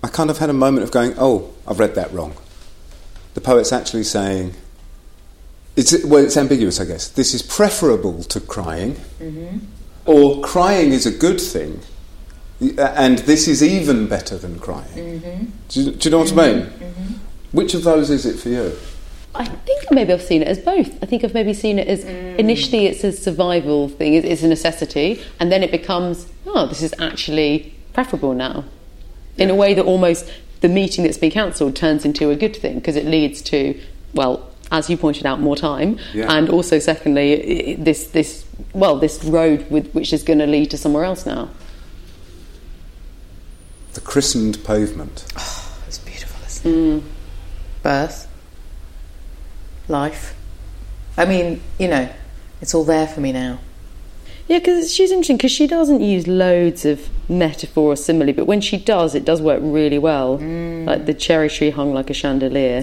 I 0.04 0.08
kind 0.08 0.30
of 0.30 0.38
had 0.38 0.50
a 0.50 0.52
moment 0.54 0.84
of 0.84 0.92
going, 0.92 1.14
oh, 1.18 1.52
I've 1.66 1.80
read 1.80 1.96
that 1.96 2.12
wrong. 2.12 2.36
The 3.34 3.40
poet's 3.40 3.72
actually 3.72 4.04
saying, 4.04 4.54
it's, 5.74 6.04
well, 6.04 6.24
it's 6.24 6.36
ambiguous, 6.36 6.80
I 6.80 6.84
guess. 6.84 7.08
This 7.08 7.34
is 7.34 7.42
preferable 7.42 8.22
to 8.22 8.40
crying, 8.40 8.92
mm-hmm. 9.18 9.58
or 10.06 10.42
crying 10.42 10.92
is 10.92 11.06
a 11.06 11.10
good 11.10 11.40
thing, 11.40 11.80
and 12.78 13.18
this 13.18 13.48
is 13.48 13.64
even 13.64 14.06
better 14.06 14.38
than 14.38 14.60
crying. 14.60 15.20
Mm-hmm. 15.20 15.44
Do, 15.70 15.82
you, 15.82 15.90
do 15.90 16.08
you 16.08 16.10
know 16.12 16.18
what 16.20 16.32
I 16.32 16.36
mean? 16.36 16.66
Mm-hmm. 16.66 16.84
Mm-hmm. 16.84 17.14
Which 17.56 17.74
of 17.74 17.82
those 17.82 18.10
is 18.10 18.26
it 18.26 18.38
for 18.38 18.48
you? 18.48 18.76
I 19.34 19.44
think 19.44 19.90
maybe 19.90 20.12
I've 20.12 20.22
seen 20.22 20.42
it 20.42 20.48
as 20.48 20.58
both. 20.58 21.02
I 21.02 21.06
think 21.06 21.24
I've 21.24 21.34
maybe 21.34 21.52
seen 21.54 21.78
it 21.78 21.88
as 21.88 22.04
mm. 22.04 22.36
initially 22.38 22.86
it's 22.86 23.02
a 23.02 23.12
survival 23.12 23.88
thing, 23.88 24.14
it's, 24.14 24.26
it's 24.26 24.42
a 24.42 24.48
necessity, 24.48 25.20
and 25.40 25.50
then 25.50 25.62
it 25.62 25.70
becomes, 25.70 26.26
oh, 26.46 26.66
this 26.66 26.82
is 26.82 26.94
actually 27.00 27.74
preferable 27.92 28.34
now. 28.34 28.64
In 29.36 29.50
a 29.50 29.54
way 29.54 29.74
that 29.74 29.84
almost 29.84 30.30
the 30.60 30.68
meeting 30.68 31.02
that's 31.04 31.18
been 31.18 31.32
cancelled 31.32 31.74
turns 31.74 32.04
into 32.04 32.30
a 32.30 32.36
good 32.36 32.54
thing 32.54 32.76
because 32.76 32.94
it 32.94 33.04
leads 33.06 33.42
to, 33.42 33.78
well, 34.14 34.48
as 34.70 34.88
you 34.88 34.96
pointed 34.96 35.26
out, 35.26 35.40
more 35.40 35.56
time, 35.56 35.98
Yeah. 36.12 36.32
and 36.32 36.48
also 36.48 36.78
secondly, 36.78 37.32
i- 37.34 37.70
i- 37.72 37.76
this 37.82 38.04
this 38.08 38.44
well, 38.72 38.96
this 38.96 39.22
road 39.24 39.66
with, 39.70 39.92
which 39.92 40.12
is 40.12 40.22
going 40.22 40.38
to 40.38 40.46
lead 40.46 40.70
to 40.70 40.76
somewhere 40.78 41.04
else 41.04 41.26
now. 41.26 41.48
The 43.94 44.00
christened 44.00 44.62
pavement. 44.64 45.24
Oh, 45.36 45.60
It's 45.88 45.98
beautiful, 45.98 46.40
isn't 46.46 46.66
it? 46.72 46.76
Mm. 46.76 47.02
Birth, 47.82 48.26
life. 49.88 50.34
I 51.16 51.24
mean, 51.24 51.60
you 51.78 51.88
know, 51.88 52.08
it's 52.60 52.74
all 52.74 52.84
there 52.84 53.06
for 53.06 53.20
me 53.20 53.32
now. 53.32 53.58
Yeah, 54.48 54.58
because 54.58 54.92
she's 54.92 55.10
interesting 55.10 55.36
because 55.38 55.52
she 55.52 55.66
doesn't 55.66 56.02
use 56.02 56.26
loads 56.26 56.84
of 56.84 57.08
metaphor 57.30 57.92
or 57.92 57.96
simile, 57.96 58.32
but 58.34 58.46
when 58.46 58.60
she 58.60 58.76
does, 58.76 59.14
it 59.14 59.24
does 59.24 59.40
work 59.40 59.60
really 59.62 59.98
well. 59.98 60.36
Like 60.36 61.06
the 61.06 61.14
cherry 61.14 61.48
tree 61.48 61.70
hung 61.70 61.94
like 61.94 62.10
a 62.10 62.14
chandelier. 62.14 62.82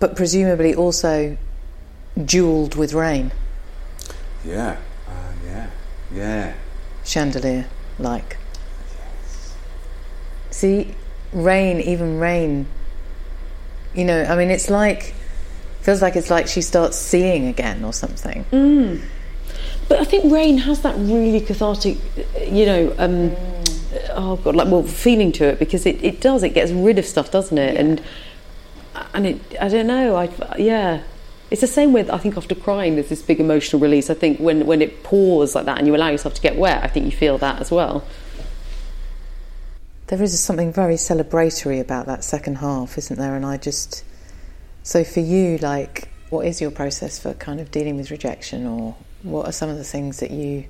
But 0.00 0.16
presumably 0.16 0.74
also 0.74 1.36
jewelled 2.24 2.74
with 2.76 2.94
rain, 2.94 3.32
Yeah. 4.44 4.78
Uh, 5.06 5.12
yeah. 5.44 5.70
Yeah. 6.14 6.54
chandelier 7.04 7.66
like. 7.98 8.38
Yes. 8.96 9.54
See, 10.50 10.94
rain, 11.32 11.80
even 11.80 12.18
rain. 12.18 12.66
You 13.94 14.04
know, 14.04 14.24
I 14.24 14.36
mean, 14.36 14.50
it's 14.50 14.70
like, 14.70 15.14
feels 15.84 16.00
like 16.00 16.16
it's 16.16 16.30
like 16.30 16.46
she 16.46 16.62
starts 16.62 16.96
seeing 16.96 17.46
again 17.46 17.84
or 17.84 17.92
something. 17.92 18.44
But 19.86 20.00
I 20.00 20.04
think 20.04 20.32
Rain 20.32 20.56
has 20.58 20.80
that 20.80 20.96
really 20.96 21.40
cathartic, 21.40 21.98
you 22.48 22.64
know, 22.64 22.94
um, 22.96 23.36
oh 24.12 24.36
god, 24.42 24.56
like 24.56 24.68
well, 24.68 24.82
feeling 24.82 25.30
to 25.32 25.44
it 25.44 25.58
because 25.58 25.84
it, 25.84 26.02
it 26.02 26.22
does. 26.22 26.42
It 26.42 26.54
gets 26.54 26.72
rid 26.72 26.98
of 26.98 27.04
stuff, 27.04 27.30
doesn't 27.30 27.58
it? 27.58 27.76
And 27.76 28.02
and 29.12 29.26
it, 29.26 29.40
I 29.60 29.68
don't 29.68 29.86
know. 29.86 30.16
I 30.16 30.30
yeah. 30.56 31.02
It's 31.50 31.60
the 31.60 31.66
same 31.66 31.92
with 31.92 32.08
I 32.08 32.16
think 32.16 32.38
after 32.38 32.54
crying, 32.54 32.94
there's 32.94 33.10
this 33.10 33.20
big 33.20 33.38
emotional 33.38 33.80
release. 33.80 34.08
I 34.08 34.14
think 34.14 34.40
when 34.40 34.64
when 34.64 34.80
it 34.80 35.02
pours 35.02 35.54
like 35.54 35.66
that 35.66 35.76
and 35.76 35.86
you 35.86 35.94
allow 35.94 36.08
yourself 36.08 36.32
to 36.34 36.40
get 36.40 36.56
wet, 36.56 36.82
I 36.82 36.86
think 36.86 37.04
you 37.04 37.12
feel 37.12 37.36
that 37.38 37.60
as 37.60 37.70
well. 37.70 38.06
There 40.06 40.22
is 40.22 40.38
something 40.40 40.72
very 40.72 40.94
celebratory 40.94 41.78
about 41.80 42.06
that 42.06 42.24
second 42.24 42.56
half, 42.56 42.96
isn't 42.96 43.18
there? 43.18 43.36
And 43.36 43.44
I 43.44 43.58
just. 43.58 44.02
So 44.84 45.02
for 45.02 45.20
you, 45.20 45.58
like, 45.58 46.08
what 46.30 46.46
is 46.46 46.60
your 46.60 46.70
process 46.70 47.18
for 47.18 47.32
kind 47.34 47.58
of 47.58 47.70
dealing 47.70 47.96
with 47.96 48.10
rejection, 48.10 48.66
or 48.66 48.94
what 49.22 49.46
are 49.46 49.52
some 49.52 49.70
of 49.70 49.78
the 49.78 49.84
things 49.84 50.20
that 50.20 50.30
you 50.30 50.66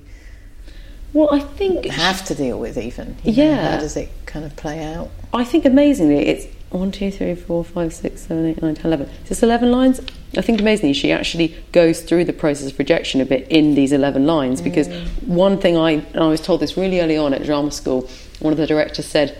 Well, 1.13 1.33
I 1.33 1.39
think 1.39 1.85
have 1.85 2.25
to 2.25 2.35
deal 2.35 2.59
with, 2.59 2.77
even? 2.77 3.17
You 3.23 3.31
know, 3.35 3.43
Yeah. 3.43 3.71
how 3.71 3.79
does 3.79 3.95
it 3.95 4.09
kind 4.25 4.45
of 4.45 4.55
play 4.55 4.83
out? 4.83 5.09
I 5.33 5.43
think 5.43 5.63
amazingly, 5.65 6.27
it's 6.27 6.47
one, 6.71 6.91
two, 6.91 7.09
three, 7.11 7.35
four, 7.35 7.63
five, 7.63 7.93
six, 7.93 8.21
seven, 8.23 8.45
eight, 8.47 8.61
nine, 8.61 8.75
ten, 8.75 8.87
eleven. 8.87 9.09
Is 9.23 9.29
this 9.29 9.43
eleven 9.43 9.71
lines? 9.71 10.01
I 10.37 10.41
think 10.41 10.59
amazingly, 10.59 10.93
she 10.93 11.11
actually 11.13 11.55
goes 11.71 12.01
through 12.01 12.25
the 12.25 12.33
process 12.33 12.71
of 12.71 12.79
rejection 12.79 13.21
a 13.21 13.25
bit 13.25 13.47
in 13.49 13.75
these 13.75 13.93
eleven 13.93 14.25
lines 14.25 14.61
because 14.61 14.89
mm. 14.89 15.07
one 15.25 15.57
thing 15.57 15.77
I 15.77 15.91
and 15.91 16.17
I 16.23 16.27
was 16.27 16.41
told 16.41 16.59
this 16.59 16.75
really 16.75 16.99
early 16.99 17.17
on 17.17 17.33
at 17.33 17.43
drama 17.43 17.71
school. 17.71 18.09
One 18.39 18.51
of 18.51 18.57
the 18.57 18.67
directors 18.67 19.05
said, 19.05 19.37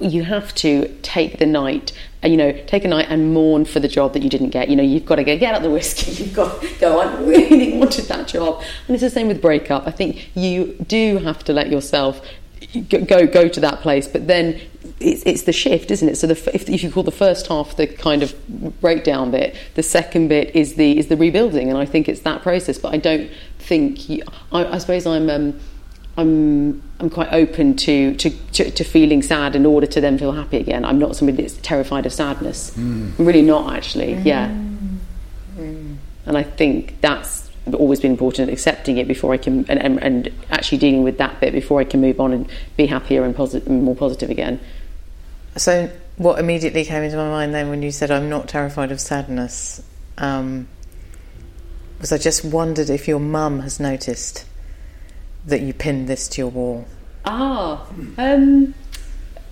"You 0.00 0.24
have 0.24 0.54
to 0.56 0.88
take 1.02 1.38
the 1.38 1.46
night." 1.46 1.92
uh, 2.24 2.28
You 2.28 2.36
know, 2.36 2.52
take 2.66 2.84
a 2.84 2.88
night 2.88 3.06
and 3.08 3.32
mourn 3.32 3.64
for 3.64 3.80
the 3.80 3.88
job 3.88 4.12
that 4.14 4.22
you 4.22 4.30
didn't 4.30 4.50
get. 4.50 4.68
You 4.68 4.76
know, 4.76 4.82
you've 4.82 5.06
got 5.06 5.16
to 5.16 5.24
go 5.24 5.36
get 5.38 5.54
out 5.54 5.62
the 5.62 5.70
whiskey. 5.70 6.10
You've 6.22 6.34
got 6.34 6.60
to 6.60 6.68
go. 6.78 7.00
I 7.00 7.16
really 7.20 7.78
wanted 7.78 8.06
that 8.06 8.28
job, 8.28 8.62
and 8.86 8.94
it's 8.94 9.02
the 9.02 9.10
same 9.10 9.28
with 9.28 9.40
breakup. 9.40 9.86
I 9.86 9.90
think 9.90 10.30
you 10.34 10.76
do 10.86 11.18
have 11.18 11.44
to 11.44 11.52
let 11.52 11.70
yourself 11.70 12.20
go 12.88 13.26
go, 13.26 13.48
to 13.48 13.60
that 13.60 13.80
place, 13.80 14.08
but 14.08 14.26
then 14.26 14.60
it's, 15.00 15.22
it's 15.24 15.42
the 15.42 15.52
shift, 15.52 15.90
isn't 15.90 16.08
it? 16.08 16.16
So 16.16 16.26
the, 16.26 16.54
if, 16.54 16.68
if 16.68 16.82
you 16.82 16.90
call 16.90 17.02
the 17.02 17.10
first 17.10 17.46
half 17.46 17.76
the 17.76 17.86
kind 17.86 18.22
of 18.22 18.34
breakdown 18.80 19.30
bit, 19.30 19.56
the 19.74 19.82
second 19.82 20.28
bit 20.28 20.54
is 20.54 20.74
the 20.74 20.98
is 20.98 21.08
the 21.08 21.16
rebuilding, 21.16 21.68
and 21.68 21.78
I 21.78 21.84
think 21.84 22.08
it's 22.08 22.22
that 22.22 22.42
process. 22.42 22.78
But 22.78 22.94
I 22.94 22.98
don't 22.98 23.30
think 23.58 24.08
you, 24.08 24.22
I, 24.52 24.64
I 24.64 24.78
suppose 24.78 25.06
I'm. 25.06 25.30
Um, 25.30 25.60
I'm 26.16 26.82
I'm 26.98 27.10
quite 27.10 27.32
open 27.32 27.76
to, 27.76 28.14
to, 28.14 28.30
to, 28.30 28.70
to 28.70 28.84
feeling 28.84 29.22
sad 29.22 29.54
in 29.54 29.66
order 29.66 29.86
to 29.86 30.00
then 30.00 30.18
feel 30.18 30.32
happy 30.32 30.56
again. 30.56 30.84
I'm 30.84 30.98
not 30.98 31.14
somebody 31.14 31.42
that's 31.42 31.56
terrified 31.58 32.06
of 32.06 32.12
sadness. 32.12 32.74
Hmm. 32.74 33.10
I'm 33.18 33.26
really 33.26 33.42
not 33.42 33.74
actually. 33.74 34.14
Hmm. 34.14 34.26
Yeah. 34.26 34.48
Hmm. 34.48 35.94
And 36.24 36.38
I 36.38 36.42
think 36.42 37.00
that's 37.02 37.50
always 37.74 38.00
been 38.00 38.12
important, 38.12 38.50
accepting 38.50 38.96
it 38.96 39.08
before 39.08 39.34
I 39.34 39.36
can, 39.36 39.66
and, 39.68 39.80
and, 39.80 40.02
and 40.02 40.32
actually 40.50 40.78
dealing 40.78 41.02
with 41.02 41.18
that 41.18 41.40
bit 41.40 41.52
before 41.52 41.80
I 41.80 41.84
can 41.84 42.00
move 42.00 42.20
on 42.20 42.32
and 42.32 42.50
be 42.76 42.86
happier 42.86 43.24
and 43.24 43.34
posi- 43.34 43.66
more 43.66 43.96
positive 43.96 44.30
again. 44.30 44.60
So, 45.56 45.90
what 46.16 46.38
immediately 46.38 46.84
came 46.84 47.02
into 47.02 47.16
my 47.16 47.28
mind 47.28 47.54
then 47.54 47.68
when 47.68 47.82
you 47.82 47.90
said 47.90 48.10
I'm 48.10 48.30
not 48.30 48.48
terrified 48.48 48.90
of 48.90 49.00
sadness 49.00 49.82
um, 50.16 50.66
was 52.00 52.10
I 52.10 52.18
just 52.18 52.42
wondered 52.44 52.88
if 52.88 53.06
your 53.06 53.20
mum 53.20 53.60
has 53.60 53.78
noticed 53.78 54.46
that 55.46 55.62
you 55.62 55.72
pinned 55.72 56.08
this 56.08 56.28
to 56.28 56.42
your 56.42 56.50
wall. 56.50 56.86
Ah, 57.24 57.86
um, 58.18 58.74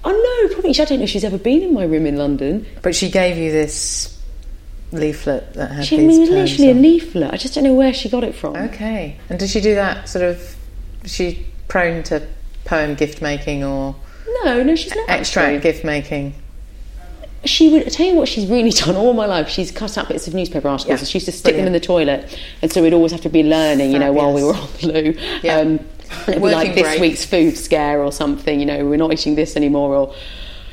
oh 0.04 0.46
no, 0.48 0.54
probably. 0.54 0.70
I 0.70 0.84
don't 0.84 0.98
know 0.98 1.04
if 1.04 1.10
she's 1.10 1.24
ever 1.24 1.38
been 1.38 1.62
in 1.62 1.72
my 1.74 1.84
room 1.84 2.06
in 2.06 2.16
London. 2.16 2.66
But 2.82 2.94
she 2.94 3.10
gave 3.10 3.36
you 3.36 3.50
this 3.52 4.10
leaflet 4.92 5.54
that 5.54 5.70
had 5.72 5.84
She 5.86 5.96
I 5.96 6.00
these 6.00 6.08
mean, 6.08 6.16
it 6.18 6.20
was 6.20 6.30
poems 6.30 6.50
literally 6.58 6.70
a 6.70 6.74
leaflet. 6.74 7.32
I 7.34 7.36
just 7.36 7.54
don't 7.54 7.64
know 7.64 7.74
where 7.74 7.92
she 7.92 8.08
got 8.08 8.22
it 8.24 8.34
from. 8.34 8.54
Okay. 8.56 9.16
And 9.28 9.38
does 9.38 9.50
she 9.50 9.60
do 9.60 9.74
that 9.74 10.08
sort 10.08 10.24
of? 10.24 10.56
Is 11.04 11.12
she 11.14 11.46
prone 11.68 12.02
to 12.04 12.26
poem 12.64 12.94
gift 12.94 13.20
making 13.20 13.64
or 13.64 13.94
No, 14.44 14.62
no, 14.62 14.74
she's 14.76 14.94
not. 14.94 15.08
extract 15.08 15.48
actually. 15.48 15.60
gift 15.60 15.84
making? 15.84 16.34
She 17.44 17.68
would 17.70 17.86
I 17.86 17.88
tell 17.90 18.06
you 18.06 18.14
what 18.14 18.28
she's 18.28 18.46
really 18.48 18.70
done 18.84 18.96
all 18.96 19.12
my 19.12 19.26
life. 19.26 19.48
She's 19.48 19.70
cut 19.70 19.96
out 19.98 20.08
bits 20.08 20.26
of 20.26 20.34
newspaper 20.34 20.68
articles 20.68 20.88
Yeah, 20.88 20.98
and 20.98 21.08
she 21.08 21.18
used 21.18 21.26
to 21.26 21.32
stick 21.32 21.56
them 21.56 21.66
in 21.66 21.72
the 21.72 21.80
toilet, 21.80 22.38
and 22.62 22.72
so 22.72 22.82
we'd 22.82 22.94
always 22.94 23.12
have 23.12 23.22
to 23.22 23.28
be 23.28 23.42
learning, 23.42 23.92
you 23.92 23.98
know, 23.98 24.12
while 24.12 24.32
we 24.32 24.42
were 24.44 24.54
on 24.54 24.68
the 24.80 24.86
loo. 24.92 25.18
Yeah. 25.42 25.58
Um, 25.58 25.66
and 25.68 25.80
it'd 26.28 26.34
be 26.34 26.40
Working 26.40 26.58
like 26.58 26.74
this 26.74 26.82
break. 26.82 27.00
week's 27.00 27.24
food 27.24 27.56
scare 27.56 28.02
or 28.02 28.12
something. 28.12 28.60
You 28.60 28.66
know, 28.66 28.84
we're 28.86 28.96
not 28.96 29.12
eating 29.12 29.34
this 29.34 29.56
anymore, 29.56 29.94
or 29.94 30.14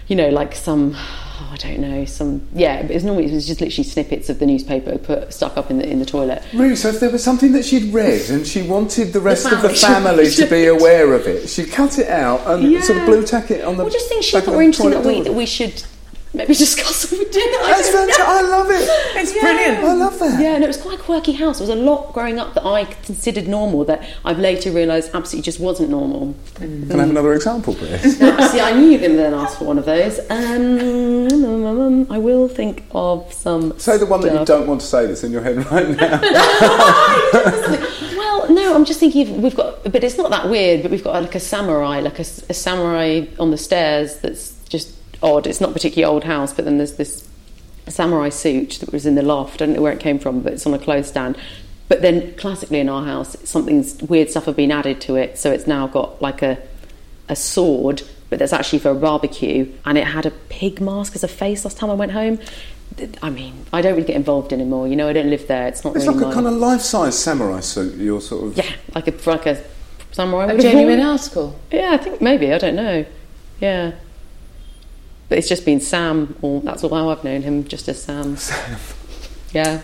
you 0.07 0.15
know, 0.15 0.29
like 0.29 0.55
some. 0.55 0.93
Oh, 0.95 1.27
I 1.51 1.57
don't 1.57 1.79
know, 1.79 2.05
some 2.05 2.47
yeah. 2.53 2.81
But 2.83 2.91
it's 2.91 3.03
normally 3.03 3.25
it 3.25 3.33
was 3.33 3.45
just 3.45 3.59
literally 3.59 3.83
snippets 3.83 4.29
of 4.29 4.39
the 4.39 4.45
newspaper 4.45 4.97
put 4.97 5.33
stuck 5.33 5.57
up 5.57 5.69
in 5.69 5.79
the 5.79 5.89
in 5.89 5.99
the 5.99 6.05
toilet. 6.05 6.43
Really? 6.53 6.75
So 6.75 6.89
if 6.89 6.99
there 6.99 7.09
was 7.09 7.23
something 7.23 7.51
that 7.53 7.65
she'd 7.65 7.93
read 7.93 8.29
and 8.29 8.45
she 8.47 8.61
wanted 8.61 9.11
the 9.11 9.19
rest 9.19 9.51
of 9.51 9.61
the 9.61 9.69
family. 9.69 10.25
family 10.25 10.31
to 10.31 10.45
be 10.47 10.65
aware 10.77 11.13
of 11.13 11.27
it, 11.27 11.49
she'd 11.49 11.71
cut 11.71 11.99
it 11.99 12.07
out 12.07 12.41
and 12.47 12.81
sort 12.83 12.99
of 12.99 13.05
blue 13.05 13.25
tack 13.25 13.51
it 13.51 13.63
on 13.65 13.75
the. 13.75 13.83
Well, 13.83 13.91
just 13.91 14.07
think 14.07 14.23
she 14.23 14.31
thought 14.39 14.47
of 14.47 14.55
were 14.55 14.61
interesting 14.61 14.91
that 14.91 15.05
we 15.05 15.21
that 15.21 15.33
we 15.33 15.45
should 15.45 15.83
maybe 16.33 16.53
discuss 16.53 17.11
over 17.11 17.23
dinner. 17.25 17.57
I 17.61 17.73
That's 17.75 17.91
don't 17.91 18.07
fantastic. 18.09 18.25
I 18.27 18.41
love 18.41 18.67
it. 18.71 18.89
It's 19.21 19.35
Yeah. 19.35 19.41
brilliant. 19.41 19.77
I 19.83 19.93
love 19.93 20.17
that. 20.19 20.39
Yeah, 20.41 20.55
and 20.55 20.63
it 20.63 20.67
was 20.67 20.77
quite 20.77 20.99
a 20.99 21.01
quirky 21.01 21.33
house. 21.33 21.59
There 21.59 21.67
was 21.67 21.75
a 21.77 21.79
lot 21.81 22.13
growing 22.13 22.39
up 22.39 22.53
that 22.55 22.65
I 22.65 22.85
considered 22.85 23.47
normal 23.47 23.83
that 23.85 24.01
I've 24.25 24.39
later 24.39 24.71
realised 24.71 25.11
absolutely 25.13 25.43
just 25.43 25.59
wasn't 25.59 25.89
normal. 25.89 26.33
Can 26.55 26.91
I 26.91 26.95
have 27.01 27.09
another 27.09 27.33
example, 27.33 27.73
please? 27.75 28.17
See, 28.51 28.59
I 28.61 28.71
knew 28.73 28.87
you 28.87 28.91
were 28.93 28.97
going 28.99 29.11
to 29.11 29.17
then 29.17 29.33
ask 29.33 29.57
for 29.59 29.65
one 29.65 29.77
of 29.77 29.85
those. 29.85 30.19
Um, 30.29 32.11
I 32.11 32.17
will 32.17 32.47
think 32.47 32.85
of 32.91 33.31
some. 33.33 33.77
Say 33.79 33.97
the 33.97 34.05
one 34.05 34.21
that 34.21 34.33
you 34.33 34.45
don't 34.45 34.67
want 34.67 34.81
to 34.81 34.87
say 34.87 35.05
that's 35.05 35.23
in 35.23 35.31
your 35.31 35.41
head 35.43 35.57
right 35.71 35.89
now. 35.89 36.19
Well, 38.21 38.53
no, 38.53 38.75
I'm 38.75 38.85
just 38.85 38.99
thinking 38.99 39.27
of, 39.35 39.43
we've 39.43 39.55
got, 39.55 39.83
but 39.91 40.03
it's 40.03 40.17
not 40.17 40.29
that 40.31 40.49
weird. 40.49 40.81
But 40.83 40.91
we've 40.91 41.03
got 41.03 41.21
like 41.21 41.35
a 41.35 41.39
samurai, 41.39 41.99
like 41.99 42.17
a 42.19 42.23
samurai 42.23 43.25
on 43.39 43.51
the 43.51 43.57
stairs. 43.57 44.17
That's 44.17 44.53
just 44.67 44.93
odd. 45.23 45.47
It's 45.47 45.61
not 45.61 45.71
a 45.71 45.73
particularly 45.73 46.11
old 46.11 46.23
house, 46.23 46.53
but 46.53 46.65
then 46.65 46.77
there's 46.77 46.95
this 46.95 47.27
samurai 47.87 48.29
suit 48.29 48.79
that 48.79 48.91
was 48.91 49.05
in 49.05 49.15
the 49.15 49.21
loft. 49.21 49.61
I 49.61 49.65
don't 49.65 49.75
know 49.75 49.81
where 49.81 49.93
it 49.93 49.99
came 49.99 50.19
from, 50.19 50.41
but 50.41 50.53
it's 50.53 50.65
on 50.65 50.73
a 50.73 50.79
clothes 50.79 51.07
stand. 51.07 51.37
But 51.87 52.01
then, 52.01 52.33
classically 52.35 52.79
in 52.79 52.87
our 52.87 53.03
house, 53.03 53.35
something's 53.43 54.01
weird 54.01 54.29
stuff 54.29 54.45
have 54.45 54.55
been 54.55 54.71
added 54.71 55.01
to 55.01 55.15
it, 55.17 55.37
so 55.37 55.51
it's 55.51 55.67
now 55.67 55.87
got 55.87 56.21
like 56.21 56.41
a 56.41 56.57
a 57.31 57.35
sword, 57.35 58.03
but 58.29 58.39
that's 58.39 58.53
actually 58.53 58.79
for 58.79 58.89
a 58.89 58.95
barbecue, 58.95 59.71
and 59.85 59.97
it 59.97 60.05
had 60.05 60.25
a 60.25 60.31
pig 60.31 60.81
mask 60.81 61.15
as 61.15 61.23
a 61.23 61.27
face 61.27 61.65
last 61.65 61.77
time 61.77 61.89
I 61.89 61.93
went 61.93 62.11
home. 62.11 62.39
I 63.23 63.29
mean, 63.29 63.65
I 63.71 63.81
don't 63.81 63.93
really 63.93 64.05
get 64.05 64.17
involved 64.17 64.51
anymore. 64.51 64.87
You 64.87 64.97
know, 64.97 65.07
I 65.07 65.13
don't 65.13 65.29
live 65.29 65.47
there. 65.47 65.67
It's 65.67 65.83
not 65.83 65.95
It's 65.95 66.05
really 66.05 66.19
like 66.19 66.31
a 66.31 66.33
kind 66.33 66.45
of 66.45 66.53
life-size 66.53 67.17
samurai 67.17 67.61
suit. 67.61 67.95
You're 67.95 68.19
sort 68.19 68.47
of. 68.47 68.57
yeah, 68.57 68.69
like 68.93 69.07
a 69.07 69.29
like 69.29 69.45
a 69.45 69.63
samurai. 70.11 70.51
A 70.51 70.57
genuine 70.57 70.99
article. 70.99 71.57
Yeah, 71.71 71.91
I 71.93 71.97
think 71.97 72.21
maybe. 72.21 72.51
I 72.53 72.57
don't 72.57 72.75
know. 72.75 73.05
Yeah, 73.61 73.93
but 75.31 75.37
it's 75.37 75.47
just 75.47 75.63
been 75.63 75.79
Sam. 75.79 76.35
Or 76.41 76.59
that's 76.59 76.83
all 76.83 76.93
how 76.93 77.07
I've 77.09 77.23
known 77.23 77.41
him, 77.41 77.63
just 77.63 77.87
as 77.87 78.03
Sam. 78.03 78.35
Yeah, 79.53 79.79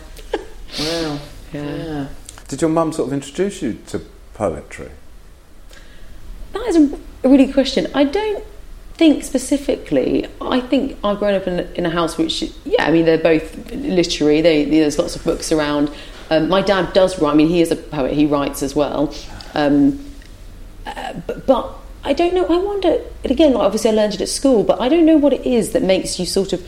Wow. 0.78 1.20
yeah. 1.54 1.76
Yeah. 1.76 2.08
Did 2.50 2.60
your 2.60 2.70
mum 2.70 2.92
sort 2.92 3.08
of 3.08 3.14
introduce 3.14 3.62
you 3.62 3.80
to 3.88 4.02
poetry? 4.34 4.90
that 6.52 6.68
is 6.68 6.76
a, 6.76 7.00
a 7.24 7.30
really 7.30 7.46
good 7.46 7.54
question. 7.54 7.88
I 7.96 8.04
don't 8.04 8.44
think 8.96 9.24
specifically. 9.24 10.28
I 10.42 10.60
think 10.60 10.98
I've 11.02 11.18
grown 11.20 11.36
up 11.36 11.48
in, 11.48 11.60
in 11.76 11.86
a 11.86 11.90
house 11.92 12.18
which, 12.18 12.44
yeah, 12.66 12.84
I 12.84 12.92
mean, 12.92 13.06
they're 13.06 13.18
both 13.18 13.72
literary. 13.72 14.42
They, 14.42 14.66
there's 14.66 15.00
lots 15.00 15.16
of 15.16 15.24
books 15.24 15.54
around. 15.54 15.90
Um, 16.30 16.50
my 16.50 16.62
dad 16.62 16.92
does 16.92 17.22
write. 17.22 17.32
I 17.32 17.36
mean, 17.36 17.48
he 17.48 17.62
is 17.62 17.72
a 17.72 17.78
poet. 17.78 18.12
He 18.12 18.26
writes 18.26 18.62
as 18.64 18.76
well. 18.76 19.16
Um, 19.54 20.04
uh, 20.86 21.14
but, 21.26 21.46
but 21.46 21.74
I 22.08 22.14
don't 22.14 22.34
know. 22.34 22.46
I 22.46 22.58
wonder. 22.58 23.02
And 23.24 23.32
again, 23.32 23.54
like 23.54 23.64
obviously, 23.64 23.92
I 23.92 23.94
learned 23.94 24.14
it 24.14 24.22
at 24.22 24.30
school, 24.30 24.64
but 24.64 24.80
I 24.80 24.88
don't 24.88 25.06
know 25.06 25.18
what 25.18 25.34
it 25.34 25.46
is 25.46 25.74
that 25.74 25.84
makes 25.84 26.20
you 26.20 26.26
sort 26.26 26.54
of 26.54 26.66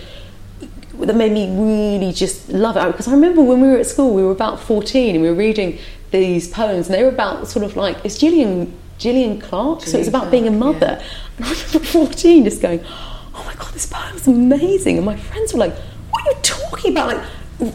that 1.00 1.15
made 1.15 1.31
me 1.31 1.48
really 1.50 2.12
just 2.12 2.50
love 2.50 2.75
it. 2.75 2.86
Because 2.88 3.08
I 3.08 3.12
remember 3.13 3.41
when 3.41 3.62
we 3.62 3.69
were 3.69 3.77
at 3.77 3.86
school, 3.86 4.13
we 4.13 4.22
were 4.22 4.31
about 4.31 4.60
fourteen, 4.60 5.15
and 5.15 5.24
we 5.24 5.29
were 5.29 5.36
reading 5.36 5.79
these 6.12 6.50
poems, 6.50 6.88
and 6.88 6.96
they 6.96 7.03
were 7.03 7.10
about 7.10 7.48
sort 7.48 7.63
of 7.63 7.77
like 7.77 8.03
it's 8.03 8.17
Gillian 8.17 8.74
Gillian 8.98 9.39
Clarke, 9.39 9.84
so 9.84 9.98
it's 9.98 10.10
about 10.10 10.24
Clarke, 10.24 10.31
being 10.31 10.48
a 10.48 10.51
mother. 10.51 10.98
yeah. 11.00 11.05
And 11.38 11.46
I 11.46 11.51
remember 11.51 11.79
fourteen, 11.79 12.43
just 12.43 12.62
going, 12.62 12.81
"Oh 13.34 13.43
my 13.46 13.55
god, 13.55 13.74
this 13.74 13.86
poem's 13.86 14.27
amazing!" 14.27 14.98
And 14.98 15.05
my 15.05 15.15
friends 15.15 15.53
were 15.53 15.60
like, 15.60 15.75
"What 16.10 16.27
are 16.27 16.31
you 16.31 16.38
talking 16.41 16.91
about? 16.91 17.15
Like, 17.15 17.24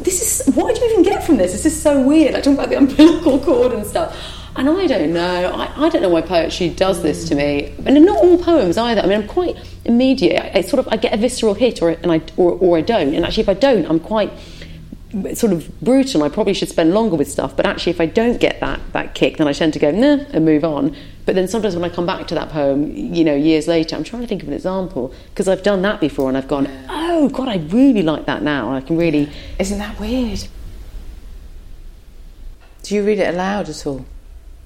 this 0.05 0.21
is 0.21 0.55
what 0.55 0.75
did 0.75 0.83
you 0.83 0.91
even 0.91 1.03
get 1.03 1.25
from 1.25 1.39
this? 1.39 1.53
This 1.53 1.65
is 1.65 1.81
so 1.81 2.03
weird. 2.03 2.35
Like 2.35 2.43
talk 2.43 2.55
about 2.55 2.69
the 2.69 2.77
umbilical 2.77 3.39
cord 3.39 3.73
and 3.73 3.87
stuff." 3.87 4.43
And 4.57 4.69
I 4.69 4.87
don't 4.87 5.13
know. 5.13 5.51
I, 5.53 5.87
I 5.87 5.89
don't 5.89 6.01
know 6.03 6.09
why 6.09 6.21
poetry 6.21 6.69
does 6.69 7.03
this 7.03 7.29
to 7.29 7.35
me, 7.35 7.75
and 7.87 8.05
not 8.05 8.19
all 8.19 8.39
poems 8.39 8.79
either. 8.79 9.01
I 9.01 9.07
mean, 9.07 9.23
I'm 9.23 9.29
quite 9.29 9.57
immediate. 9.85 10.41
I, 10.41 10.59
I 10.59 10.61
sort 10.61 10.79
of 10.79 10.93
I 10.93 10.97
get 10.97 11.13
a 11.13 11.17
visceral 11.17 11.55
hit, 11.55 11.83
or 11.83 11.91
and 11.91 12.13
I 12.13 12.23
or, 12.37 12.53
or 12.53 12.79
I 12.79 12.81
don't. 12.81 13.15
And 13.15 13.25
actually, 13.25 13.43
if 13.43 13.49
I 13.49 13.55
don't, 13.55 13.85
I'm 13.87 13.99
quite 13.99 14.33
sort 15.35 15.53
of 15.53 15.81
brutal. 15.81 16.23
I 16.23 16.29
probably 16.29 16.55
should 16.55 16.69
spend 16.69 16.95
longer 16.95 17.17
with 17.17 17.31
stuff. 17.31 17.57
But 17.57 17.67
actually, 17.67 17.91
if 17.91 18.01
I 18.01 18.07
don't 18.07 18.41
get 18.41 18.61
that 18.61 18.81
that 18.93 19.15
kick, 19.15 19.39
then 19.39 19.49
I 19.49 19.53
tend 19.53 19.73
to 19.73 19.81
go 19.81 19.91
nah 19.91 20.25
and 20.33 20.45
move 20.45 20.65
on. 20.65 20.97
But 21.27 21.35
then 21.35 21.49
sometimes 21.49 21.75
when 21.75 21.85
I 21.85 21.93
come 21.93 22.07
back 22.07 22.29
to 22.29 22.35
that 22.37 22.51
poem, 22.51 22.95
you 22.95 23.25
know, 23.25 23.35
years 23.35 23.67
later, 23.67 23.97
I'm 23.97 24.05
trying 24.05 24.23
to 24.23 24.29
think 24.29 24.43
of 24.43 24.49
an 24.49 24.55
example 24.55 25.13
because 25.31 25.49
I've 25.49 25.65
done 25.65 25.83
that 25.83 26.01
before, 26.01 26.29
and 26.29 26.39
I've 26.39 26.49
gone, 26.49 26.69
oh 26.89 27.29
God, 27.29 27.49
I 27.49 27.57
really 27.57 28.03
like 28.03 28.27
that 28.27 28.43
now. 28.43 28.73
I 28.73 28.81
can 28.81 28.97
really. 28.97 29.31
Isn't 29.59 29.79
that 29.79 29.99
weird? 29.99 30.47
Do 32.85 32.95
you 32.95 33.05
read 33.05 33.19
it 33.19 33.35
aloud 33.35 33.69
at 33.69 33.85
all? 33.87 34.05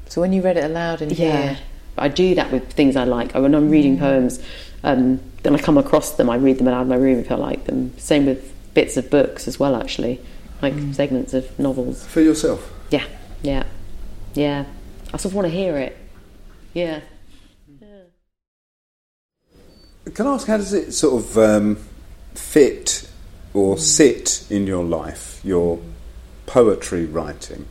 So 0.08 0.20
when 0.20 0.32
you 0.32 0.42
read 0.42 0.56
it 0.56 0.64
aloud 0.64 1.02
in 1.02 1.10
Yeah. 1.10 1.14
here, 1.14 1.58
I 1.96 2.08
do 2.08 2.34
that 2.34 2.50
with 2.50 2.72
things 2.72 2.96
I 2.96 3.04
like. 3.04 3.34
When 3.34 3.54
I'm 3.54 3.70
reading 3.70 3.98
poems, 3.98 4.40
um, 4.82 5.20
then 5.42 5.54
I 5.54 5.58
come 5.58 5.76
across 5.78 6.12
them, 6.12 6.30
I 6.30 6.36
read 6.36 6.58
them 6.58 6.68
aloud 6.68 6.82
in 6.82 6.88
my 6.88 6.96
room 6.96 7.18
if 7.18 7.30
I 7.30 7.34
like 7.34 7.64
them. 7.64 7.92
Same 7.98 8.26
with 8.26 8.52
bits 8.74 8.96
of 8.96 9.10
books 9.10 9.46
as 9.48 9.58
well, 9.58 9.76
actually, 9.76 10.20
like 10.62 10.74
segments 10.92 11.34
of 11.34 11.58
novels. 11.58 12.06
For 12.06 12.20
yourself. 12.20 12.72
Yeah, 12.90 13.04
yeah, 13.42 13.64
yeah. 14.34 14.64
I 15.12 15.16
sort 15.16 15.32
of 15.32 15.34
want 15.34 15.46
to 15.46 15.52
hear 15.52 15.76
it. 15.76 15.96
Yeah. 16.74 17.00
Can 20.14 20.26
I 20.26 20.34
ask, 20.34 20.46
how 20.46 20.56
does 20.56 20.72
it 20.72 20.92
sort 20.92 21.22
of 21.22 21.36
um, 21.36 21.76
fit 22.34 23.08
or 23.52 23.76
sit 23.76 24.46
in 24.48 24.66
your 24.66 24.82
life, 24.82 25.40
your 25.44 25.80
poetry 26.46 27.04
writing? 27.04 27.66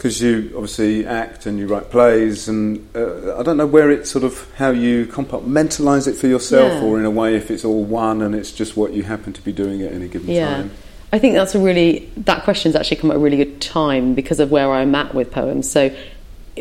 Because 0.00 0.22
you 0.22 0.50
obviously 0.54 1.04
act 1.06 1.44
and 1.44 1.58
you 1.58 1.66
write 1.66 1.90
plays, 1.90 2.48
and 2.48 2.88
uh, 2.96 3.38
I 3.38 3.42
don't 3.42 3.58
know 3.58 3.66
where 3.66 3.90
it 3.90 4.06
sort 4.06 4.24
of 4.24 4.50
how 4.54 4.70
you 4.70 5.04
compartmentalise 5.04 6.08
it 6.08 6.14
for 6.14 6.26
yourself, 6.26 6.72
Yeah. 6.72 6.82
or 6.88 6.98
in 6.98 7.04
a 7.04 7.10
way 7.10 7.36
if 7.36 7.50
it's 7.50 7.66
all 7.66 7.84
one 7.84 8.22
and 8.22 8.34
it's 8.34 8.50
just 8.50 8.78
what 8.78 8.94
you 8.94 9.02
happen 9.02 9.34
to 9.34 9.42
be 9.42 9.52
doing 9.52 9.82
at 9.82 9.92
any 9.92 10.08
given 10.08 10.30
Yeah. 10.30 10.54
time. 10.54 10.70
I 11.12 11.18
think 11.18 11.34
that's 11.34 11.54
a 11.54 11.58
really 11.58 12.08
that 12.16 12.44
question's 12.44 12.76
actually 12.76 12.96
come 12.96 13.10
at 13.10 13.16
a 13.18 13.20
really 13.20 13.36
good 13.36 13.60
time 13.60 14.14
because 14.14 14.40
of 14.40 14.50
where 14.50 14.72
I'm 14.72 14.94
at 14.94 15.14
with 15.14 15.30
poems. 15.32 15.70
So 15.70 15.90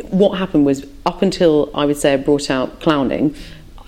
what 0.10 0.38
happened 0.38 0.66
was 0.66 0.86
up 1.06 1.22
until 1.22 1.70
I 1.74 1.86
would 1.86 1.96
say 1.96 2.14
I 2.16 2.18
brought 2.18 2.50
out 2.50 2.82
clowning, 2.82 3.36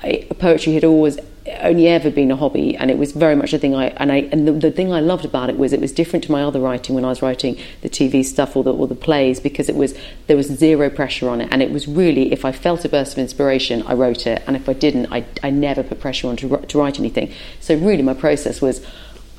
I, 0.03 0.27
poetry 0.39 0.73
had 0.73 0.83
always 0.83 1.19
only 1.61 1.87
ever 1.87 2.11
been 2.11 2.29
a 2.29 2.35
hobby 2.35 2.75
and 2.77 2.91
it 2.91 2.97
was 2.97 3.13
very 3.13 3.35
much 3.35 3.51
a 3.51 3.57
thing 3.57 3.73
I 3.73 3.87
and 3.97 4.11
I 4.11 4.17
and 4.31 4.47
the, 4.47 4.51
the 4.51 4.71
thing 4.71 4.93
I 4.93 4.99
loved 4.99 5.25
about 5.25 5.49
it 5.49 5.57
was 5.57 5.73
it 5.73 5.81
was 5.81 5.91
different 5.91 6.23
to 6.25 6.31
my 6.31 6.43
other 6.43 6.59
writing 6.59 6.93
when 6.93 7.03
I 7.03 7.09
was 7.09 7.21
writing 7.21 7.57
the 7.81 7.89
TV 7.89 8.23
stuff 8.23 8.55
or 8.55 8.63
the 8.63 8.73
or 8.73 8.87
the 8.87 8.95
plays 8.95 9.39
because 9.39 9.67
it 9.67 9.75
was 9.75 9.97
there 10.27 10.37
was 10.37 10.47
zero 10.47 10.89
pressure 10.89 11.29
on 11.29 11.41
it. 11.41 11.49
And 11.51 11.61
it 11.61 11.71
was 11.71 11.87
really 11.87 12.31
if 12.31 12.45
I 12.45 12.51
felt 12.51 12.85
a 12.85 12.89
burst 12.89 13.13
of 13.13 13.19
inspiration 13.19 13.81
I 13.83 13.93
wrote 13.93 14.27
it. 14.27 14.43
And 14.45 14.55
if 14.55 14.69
I 14.69 14.73
didn't 14.73 15.11
I, 15.11 15.25
I 15.41 15.49
never 15.49 15.81
put 15.83 15.99
pressure 15.99 16.27
on 16.27 16.35
to, 16.37 16.57
to 16.57 16.77
write 16.77 16.99
anything. 16.99 17.33
So 17.59 17.75
really 17.75 18.03
my 18.03 18.13
process 18.13 18.61
was 18.61 18.85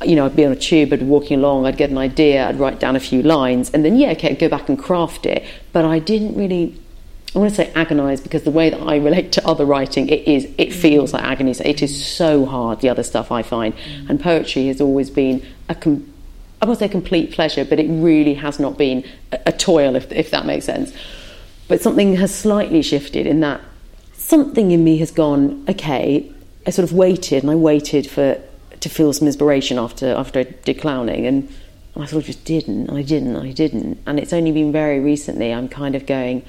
you 0.05 0.16
know, 0.16 0.27
I'd 0.27 0.35
be 0.35 0.44
on 0.44 0.51
a 0.51 0.57
tube, 0.57 0.92
I'd 0.92 0.98
be 0.98 1.05
walking 1.05 1.38
along, 1.38 1.64
I'd 1.64 1.77
get 1.77 1.90
an 1.90 1.98
idea, 1.98 2.48
I'd 2.48 2.59
write 2.59 2.81
down 2.81 2.96
a 2.96 3.01
few 3.01 3.22
lines, 3.22 3.70
and 3.70 3.85
then, 3.85 3.96
yeah, 3.96 4.11
okay, 4.11 4.31
I'd 4.31 4.38
go 4.40 4.48
back 4.48 4.68
and 4.68 4.77
craft 4.77 5.27
it. 5.27 5.44
But 5.72 5.85
I 5.85 6.01
didn't 6.01 6.35
really, 6.35 6.77
I 7.35 7.38
want 7.38 7.51
to 7.51 7.57
say 7.57 7.73
agonise 7.75 8.23
because 8.23 8.42
the 8.42 8.51
way 8.51 8.68
that 8.68 8.81
I 8.81 8.97
relate 8.97 9.33
to 9.33 9.47
other 9.47 9.64
writing, 9.64 10.09
it 10.09 10.29
is, 10.29 10.45
it 10.59 10.68
mm. 10.68 10.73
feels 10.73 11.14
like 11.14 11.23
agony. 11.23 11.55
So 11.55 11.64
it 11.64 11.83
is 11.83 12.07
so 12.07 12.45
hard, 12.45 12.81
the 12.81 12.90
other 12.90 13.03
stuff 13.03 13.33
I 13.33 13.42
find. 13.42 13.75
Mm. 13.75 14.11
And 14.11 14.21
poetry 14.21 14.66
has 14.66 14.81
always 14.81 15.09
been 15.09 15.45
a, 15.68 15.75
com- 15.75 16.12
I 16.61 16.66
won't 16.66 16.79
say 16.79 16.88
complete 16.88 17.33
pleasure, 17.33 17.64
but 17.64 17.81
it 17.81 17.88
really 17.88 18.35
has 18.35 18.59
not 18.61 18.77
been 18.77 19.05
a, 19.33 19.40
a 19.47 19.53
toil, 19.53 19.97
if, 19.97 20.12
if 20.12 20.31
that 20.31 20.45
makes 20.45 20.66
sense. 20.66 20.92
But 21.68 21.81
something 21.81 22.16
has 22.16 22.35
slightly 22.35 22.83
shifted 22.83 23.27
in 23.27 23.40
that 23.40 23.62
something 24.12 24.71
in 24.71 24.85
me 24.85 24.99
has 24.99 25.11
gone, 25.11 25.64
okay, 25.68 26.31
I 26.66 26.71
sort 26.71 26.88
of 26.88 26.95
waited 26.95 27.42
and 27.42 27.51
I 27.51 27.55
waited 27.55 28.09
for 28.09 28.40
to 28.81 28.88
feel 28.88 29.12
some 29.12 29.27
inspiration 29.27 29.79
after 29.79 30.12
after 30.14 30.40
I 30.40 30.42
did 30.42 30.81
clowning 30.81 31.27
and 31.27 31.49
I 31.95 32.07
sort 32.07 32.23
of 32.23 32.27
just 32.27 32.45
didn't, 32.45 32.90
I 32.90 33.03
didn't, 33.03 33.37
I 33.37 33.53
didn't. 33.53 33.99
And 34.07 34.18
it's 34.18 34.33
only 34.33 34.53
been 34.53 34.73
very 34.73 35.01
recently 35.01 35.53
I'm 35.53 35.68
kind 35.68 35.95
of 35.95 36.07
going, 36.07 36.42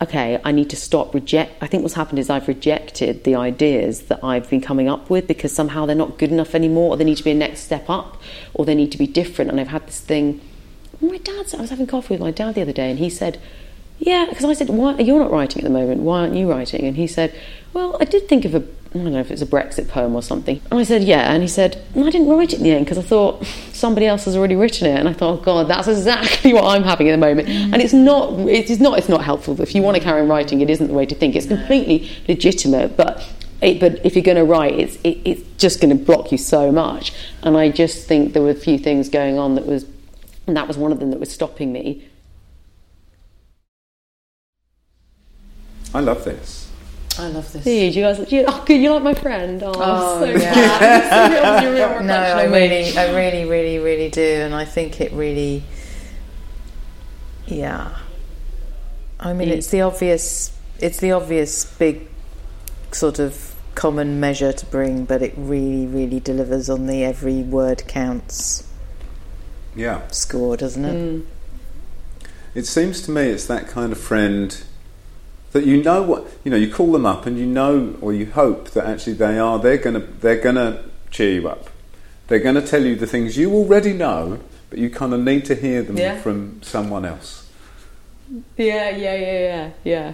okay, 0.00 0.40
I 0.44 0.52
need 0.52 0.70
to 0.70 0.76
stop 0.76 1.12
reject 1.14 1.60
I 1.60 1.66
think 1.66 1.82
what's 1.82 1.94
happened 1.94 2.18
is 2.18 2.30
I've 2.30 2.48
rejected 2.48 3.24
the 3.24 3.34
ideas 3.34 4.02
that 4.02 4.22
I've 4.22 4.48
been 4.48 4.60
coming 4.60 4.88
up 4.88 5.10
with 5.10 5.26
because 5.26 5.52
somehow 5.52 5.86
they're 5.86 5.96
not 5.96 6.18
good 6.18 6.30
enough 6.30 6.54
anymore 6.54 6.90
or 6.90 6.96
they 6.96 7.04
need 7.04 7.16
to 7.16 7.24
be 7.24 7.32
a 7.32 7.34
next 7.34 7.60
step 7.60 7.88
up 7.88 8.20
or 8.54 8.64
they 8.64 8.74
need 8.74 8.92
to 8.92 8.98
be 8.98 9.06
different 9.06 9.50
and 9.50 9.60
I've 9.60 9.68
had 9.68 9.86
this 9.86 10.00
thing 10.00 10.40
my 11.00 11.18
dad 11.18 11.46
I 11.54 11.60
was 11.60 11.70
having 11.70 11.86
coffee 11.86 12.14
with 12.14 12.20
my 12.20 12.30
dad 12.30 12.54
the 12.54 12.62
other 12.62 12.72
day 12.72 12.90
and 12.90 12.98
he 12.98 13.10
said 13.10 13.40
yeah, 13.98 14.26
because 14.28 14.44
I 14.44 14.52
said, 14.52 14.68
"Why 14.68 14.94
are 14.94 15.02
you're 15.02 15.18
not 15.18 15.32
writing 15.32 15.60
at 15.60 15.64
the 15.64 15.70
moment? 15.70 16.02
Why 16.02 16.20
aren't 16.20 16.34
you 16.34 16.48
writing?" 16.48 16.84
And 16.84 16.96
he 16.96 17.06
said, 17.06 17.34
"Well, 17.72 17.96
I 18.00 18.04
did 18.04 18.28
think 18.28 18.44
of 18.44 18.54
a 18.54 18.60
I 18.94 18.98
don't 18.98 19.12
know 19.12 19.20
if 19.20 19.30
it's 19.30 19.42
a 19.42 19.46
Brexit 19.46 19.88
poem 19.88 20.14
or 20.14 20.22
something." 20.22 20.60
And 20.70 20.80
I 20.80 20.82
said, 20.82 21.04
"Yeah," 21.04 21.32
and 21.32 21.42
he 21.42 21.48
said, 21.48 21.82
"No, 21.94 22.06
"I 22.06 22.10
didn't 22.10 22.28
write 22.28 22.52
it 22.52 22.58
in 22.58 22.62
the 22.62 22.70
end 22.70 22.84
because 22.84 22.98
I 22.98 23.02
thought 23.02 23.44
somebody 23.72 24.06
else 24.06 24.24
has 24.24 24.36
already 24.36 24.56
written 24.56 24.86
it." 24.86 24.98
And 24.98 25.08
I 25.08 25.12
thought, 25.12 25.40
oh, 25.40 25.42
"God, 25.42 25.68
that's 25.68 25.88
exactly 25.88 26.52
what 26.54 26.64
I'm 26.64 26.82
having 26.82 27.08
at 27.08 27.12
the 27.12 27.18
moment." 27.18 27.48
Mm. 27.48 27.72
And 27.72 27.82
it's 27.82 27.92
not, 27.92 28.38
it 28.48 28.70
is 28.70 28.80
not, 28.80 28.98
it's 28.98 29.08
not 29.08 29.24
helpful. 29.24 29.60
If 29.60 29.74
you 29.74 29.82
want 29.82 29.96
to 29.96 30.02
carry 30.02 30.20
on 30.20 30.28
writing, 30.28 30.60
it 30.60 30.70
isn't 30.70 30.88
the 30.88 30.94
way 30.94 31.06
to 31.06 31.14
think. 31.14 31.36
It's 31.36 31.46
completely 31.46 32.10
legitimate, 32.28 32.96
but. 32.96 33.26
It, 33.60 33.80
but 33.80 34.06
if 34.06 34.14
you're 34.14 34.22
going 34.22 34.36
to 34.36 34.44
write, 34.44 34.74
it's 34.78 34.94
it, 35.02 35.18
it's 35.24 35.42
just 35.56 35.80
going 35.80 35.90
to 35.90 36.04
block 36.04 36.30
you 36.30 36.38
so 36.38 36.70
much. 36.70 37.12
And 37.42 37.56
I 37.56 37.70
just 37.70 38.06
think 38.06 38.32
there 38.32 38.40
were 38.40 38.50
a 38.50 38.54
few 38.54 38.78
things 38.78 39.08
going 39.08 39.36
on 39.36 39.56
that 39.56 39.66
was, 39.66 39.84
and 40.46 40.56
that 40.56 40.68
was 40.68 40.78
one 40.78 40.92
of 40.92 41.00
them 41.00 41.10
that 41.10 41.18
was 41.18 41.32
stopping 41.32 41.72
me. 41.72 42.08
I 45.94 46.00
love 46.00 46.24
this. 46.24 46.67
I 47.18 47.28
love 47.28 47.52
this. 47.52 47.64
Do 47.64 47.70
you, 47.70 47.90
do 47.90 47.98
you 47.98 48.04
guys? 48.04 48.18
Do 48.28 48.36
you, 48.36 48.44
oh, 48.46 48.62
good. 48.66 48.80
You 48.80 48.92
like 48.92 49.02
my 49.02 49.14
friend? 49.14 49.62
Oh, 49.64 49.72
Oh, 49.74 50.20
so 50.20 50.24
yeah. 50.30 50.52
glad. 50.54 51.62
You're 51.64 51.98
a 51.98 52.02
No, 52.04 52.14
I 52.14 52.44
really, 52.44 52.96
I 52.96 53.14
really, 53.16 53.48
really, 53.48 53.78
really 53.78 54.08
do, 54.08 54.22
and 54.22 54.54
I 54.54 54.64
think 54.64 55.00
it 55.00 55.12
really, 55.12 55.62
yeah. 57.46 57.96
I 59.20 59.32
mean, 59.32 59.48
it's 59.48 59.68
the 59.70 59.80
obvious, 59.80 60.56
it's 60.78 61.00
the 61.00 61.12
obvious 61.12 61.64
big 61.64 62.06
sort 62.92 63.18
of 63.18 63.54
common 63.74 64.20
measure 64.20 64.52
to 64.52 64.66
bring, 64.66 65.04
but 65.04 65.22
it 65.22 65.34
really, 65.36 65.86
really 65.86 66.20
delivers 66.20 66.70
on 66.70 66.86
the 66.86 67.04
every 67.04 67.42
word 67.42 67.86
counts 67.88 68.66
Yeah. 69.74 70.06
score, 70.08 70.56
doesn't 70.56 70.84
it? 70.84 70.94
Mm. 70.94 71.26
It 72.54 72.66
seems 72.66 73.02
to 73.02 73.10
me 73.10 73.22
it's 73.22 73.46
that 73.46 73.68
kind 73.68 73.92
of 73.92 73.98
friend 73.98 74.62
that 75.58 75.66
you 75.66 75.82
know 75.82 76.02
what 76.02 76.24
you 76.44 76.50
know. 76.50 76.56
You 76.56 76.72
call 76.72 76.92
them 76.92 77.04
up 77.04 77.26
and 77.26 77.36
you 77.36 77.46
know, 77.46 77.96
or 78.00 78.12
you 78.12 78.26
hope 78.26 78.70
that 78.70 78.86
actually 78.86 79.14
they 79.14 79.38
are. 79.38 79.58
They're 79.58 79.76
gonna 79.76 80.00
they're 80.00 80.40
gonna 80.40 80.84
cheer 81.10 81.32
you 81.40 81.48
up. 81.48 81.68
They're 82.28 82.38
gonna 82.38 82.66
tell 82.66 82.84
you 82.84 82.94
the 82.94 83.06
things 83.06 83.36
you 83.36 83.52
already 83.52 83.92
know, 83.92 84.40
but 84.70 84.78
you 84.78 84.88
kind 84.88 85.12
of 85.12 85.20
need 85.20 85.44
to 85.46 85.54
hear 85.54 85.82
them 85.82 85.96
Yeah. 85.96 86.20
from 86.20 86.62
someone 86.62 87.04
else. 87.04 87.46
Yeah, 88.56 88.90
yeah, 88.90 89.14
yeah, 89.14 89.38
yeah, 89.38 89.70
yeah. 89.84 90.12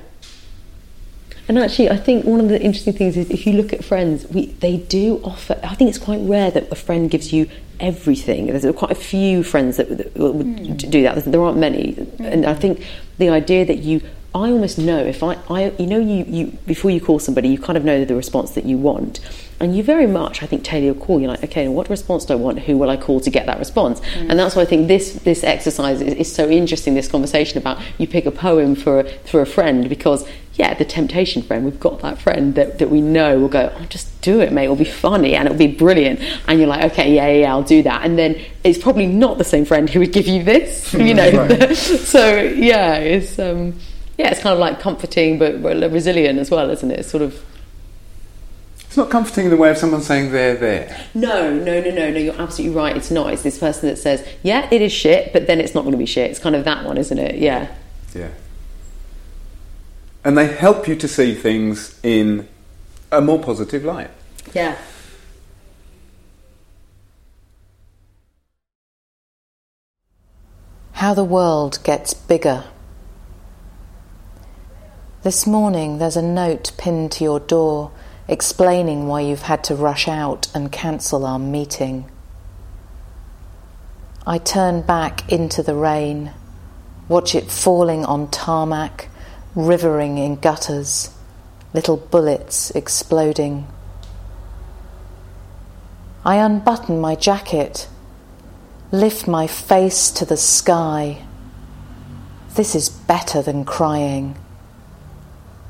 And 1.46 1.58
actually, 1.58 1.90
I 1.90 1.96
think 1.98 2.24
one 2.24 2.40
of 2.40 2.48
the 2.48 2.60
interesting 2.60 2.94
things 2.94 3.16
is 3.16 3.28
if 3.28 3.46
you 3.46 3.52
look 3.52 3.72
at 3.72 3.84
friends, 3.84 4.26
we 4.28 4.46
they 4.46 4.78
do 4.78 5.20
offer. 5.24 5.60
I 5.62 5.74
think 5.74 5.90
it's 5.90 5.98
quite 5.98 6.20
rare 6.22 6.50
that 6.50 6.72
a 6.72 6.74
friend 6.74 7.10
gives 7.10 7.32
you 7.32 7.50
everything. 7.80 8.46
There's 8.46 8.64
quite 8.76 8.92
a 8.92 8.94
few 8.94 9.42
friends 9.42 9.76
that, 9.76 9.88
that 9.98 10.16
would 10.16 10.46
hmm. 10.46 10.74
do 10.76 11.02
that. 11.02 11.22
There 11.24 11.42
aren't 11.42 11.58
many, 11.58 11.92
hmm. 11.92 12.24
and 12.24 12.46
I 12.46 12.54
think 12.54 12.86
the 13.18 13.28
idea 13.28 13.64
that 13.66 13.78
you. 13.78 14.00
I 14.34 14.50
almost 14.50 14.78
know 14.78 14.98
if 14.98 15.22
I, 15.22 15.38
I, 15.48 15.70
you 15.78 15.86
know, 15.86 15.98
you, 16.00 16.24
you 16.24 16.46
before 16.66 16.90
you 16.90 17.00
call 17.00 17.20
somebody, 17.20 17.48
you 17.48 17.58
kind 17.58 17.76
of 17.76 17.84
know 17.84 18.04
the 18.04 18.16
response 18.16 18.50
that 18.52 18.64
you 18.64 18.76
want, 18.76 19.20
and 19.60 19.76
you 19.76 19.84
very 19.84 20.08
much, 20.08 20.42
I 20.42 20.46
think, 20.46 20.64
tailor 20.64 20.86
your 20.86 20.94
call. 20.94 21.20
You're 21.20 21.30
like, 21.30 21.44
okay, 21.44 21.68
what 21.68 21.88
response 21.88 22.24
do 22.24 22.32
I 22.32 22.36
want? 22.36 22.58
Who 22.60 22.76
will 22.76 22.90
I 22.90 22.96
call 22.96 23.20
to 23.20 23.30
get 23.30 23.46
that 23.46 23.60
response? 23.60 24.00
And 24.16 24.36
that's 24.36 24.56
why 24.56 24.62
I 24.62 24.64
think 24.64 24.88
this 24.88 25.12
this 25.12 25.44
exercise 25.44 26.00
is, 26.00 26.14
is 26.14 26.34
so 26.34 26.48
interesting. 26.48 26.94
This 26.94 27.06
conversation 27.06 27.58
about 27.58 27.80
you 27.96 28.08
pick 28.08 28.26
a 28.26 28.32
poem 28.32 28.74
for 28.74 29.04
for 29.24 29.40
a 29.40 29.46
friend 29.46 29.88
because 29.88 30.26
yeah, 30.54 30.74
the 30.74 30.84
temptation 30.84 31.42
friend. 31.42 31.64
We've 31.64 31.80
got 31.80 32.00
that 32.00 32.18
friend 32.18 32.54
that, 32.54 32.78
that 32.78 32.88
we 32.88 33.00
know 33.00 33.40
will 33.40 33.48
go, 33.48 33.72
oh, 33.76 33.84
just 33.86 34.20
do 34.20 34.40
it, 34.40 34.52
mate. 34.52 34.64
It'll 34.64 34.76
be 34.76 34.84
funny 34.84 35.34
and 35.34 35.46
it'll 35.46 35.58
be 35.58 35.66
brilliant. 35.66 36.20
And 36.46 36.60
you're 36.60 36.68
like, 36.68 36.92
okay, 36.92 37.12
yeah, 37.12 37.28
yeah, 37.28 37.52
I'll 37.52 37.64
do 37.64 37.82
that. 37.82 38.04
And 38.04 38.16
then 38.16 38.40
it's 38.62 38.78
probably 38.78 39.06
not 39.06 39.38
the 39.38 39.44
same 39.44 39.64
friend 39.64 39.90
who 39.90 39.98
would 39.98 40.12
give 40.12 40.28
you 40.28 40.44
this, 40.44 40.94
you 40.94 41.14
know. 41.14 41.30
Right. 41.30 41.76
so 41.76 42.40
yeah, 42.40 42.96
it's 42.96 43.38
um, 43.38 43.74
yeah, 44.18 44.30
it's 44.30 44.40
kind 44.40 44.52
of 44.52 44.58
like 44.58 44.80
comforting 44.80 45.38
but, 45.38 45.62
but 45.62 45.90
resilient 45.90 46.38
as 46.38 46.50
well, 46.50 46.70
isn't 46.70 46.90
it? 46.90 47.00
It's 47.00 47.10
sort 47.10 47.22
of 47.22 47.42
It's 48.80 48.96
not 48.96 49.10
comforting 49.10 49.44
in 49.46 49.50
the 49.50 49.56
way 49.56 49.70
of 49.70 49.76
someone 49.78 50.02
saying 50.02 50.30
they're 50.32 50.56
there. 50.56 51.06
no, 51.14 51.52
no, 51.52 51.80
no, 51.80 51.90
no, 51.90 52.10
no. 52.10 52.18
You're 52.18 52.40
absolutely 52.40 52.76
right. 52.76 52.96
It's 52.96 53.10
not. 53.10 53.32
It's 53.32 53.42
this 53.42 53.58
person 53.58 53.88
that 53.88 53.96
says, 53.96 54.26
yeah, 54.42 54.68
it 54.70 54.80
is 54.82 54.92
shit, 54.92 55.32
but 55.32 55.46
then 55.46 55.60
it's 55.60 55.74
not 55.74 55.82
going 55.82 55.92
to 55.92 55.98
be 55.98 56.06
shit. 56.06 56.30
It's 56.30 56.38
kind 56.40 56.54
of 56.54 56.64
that 56.64 56.84
one, 56.84 56.96
isn't 56.96 57.18
it? 57.18 57.36
Yeah. 57.36 57.68
Yeah. 58.14 58.28
And 60.22 60.38
they 60.38 60.46
help 60.46 60.86
you 60.88 60.94
to 60.96 61.08
see 61.08 61.34
things 61.34 61.98
in 62.02 62.48
a 63.12 63.20
more 63.20 63.38
positive 63.42 63.84
light. 63.84 64.10
Yeah. 64.54 64.76
How 70.92 71.14
the 71.14 71.24
world 71.24 71.78
gets 71.82 72.14
bigger. 72.14 72.64
This 75.24 75.46
morning 75.46 75.96
there's 75.96 76.18
a 76.18 76.22
note 76.22 76.72
pinned 76.76 77.10
to 77.12 77.24
your 77.24 77.40
door 77.40 77.90
explaining 78.28 79.08
why 79.08 79.22
you've 79.22 79.48
had 79.48 79.64
to 79.64 79.74
rush 79.74 80.06
out 80.06 80.48
and 80.54 80.70
cancel 80.70 81.24
our 81.24 81.38
meeting. 81.38 82.10
I 84.26 84.36
turn 84.36 84.82
back 84.82 85.32
into 85.32 85.62
the 85.62 85.76
rain, 85.76 86.32
watch 87.08 87.34
it 87.34 87.50
falling 87.50 88.04
on 88.04 88.30
tarmac, 88.30 89.08
rivering 89.54 90.18
in 90.18 90.36
gutters, 90.36 91.08
little 91.72 91.96
bullets 91.96 92.70
exploding. 92.72 93.66
I 96.22 96.34
unbutton 96.34 97.00
my 97.00 97.14
jacket, 97.14 97.88
lift 98.92 99.26
my 99.26 99.46
face 99.46 100.10
to 100.10 100.26
the 100.26 100.36
sky. 100.36 101.24
This 102.56 102.74
is 102.74 102.90
better 102.90 103.40
than 103.40 103.64
crying. 103.64 104.36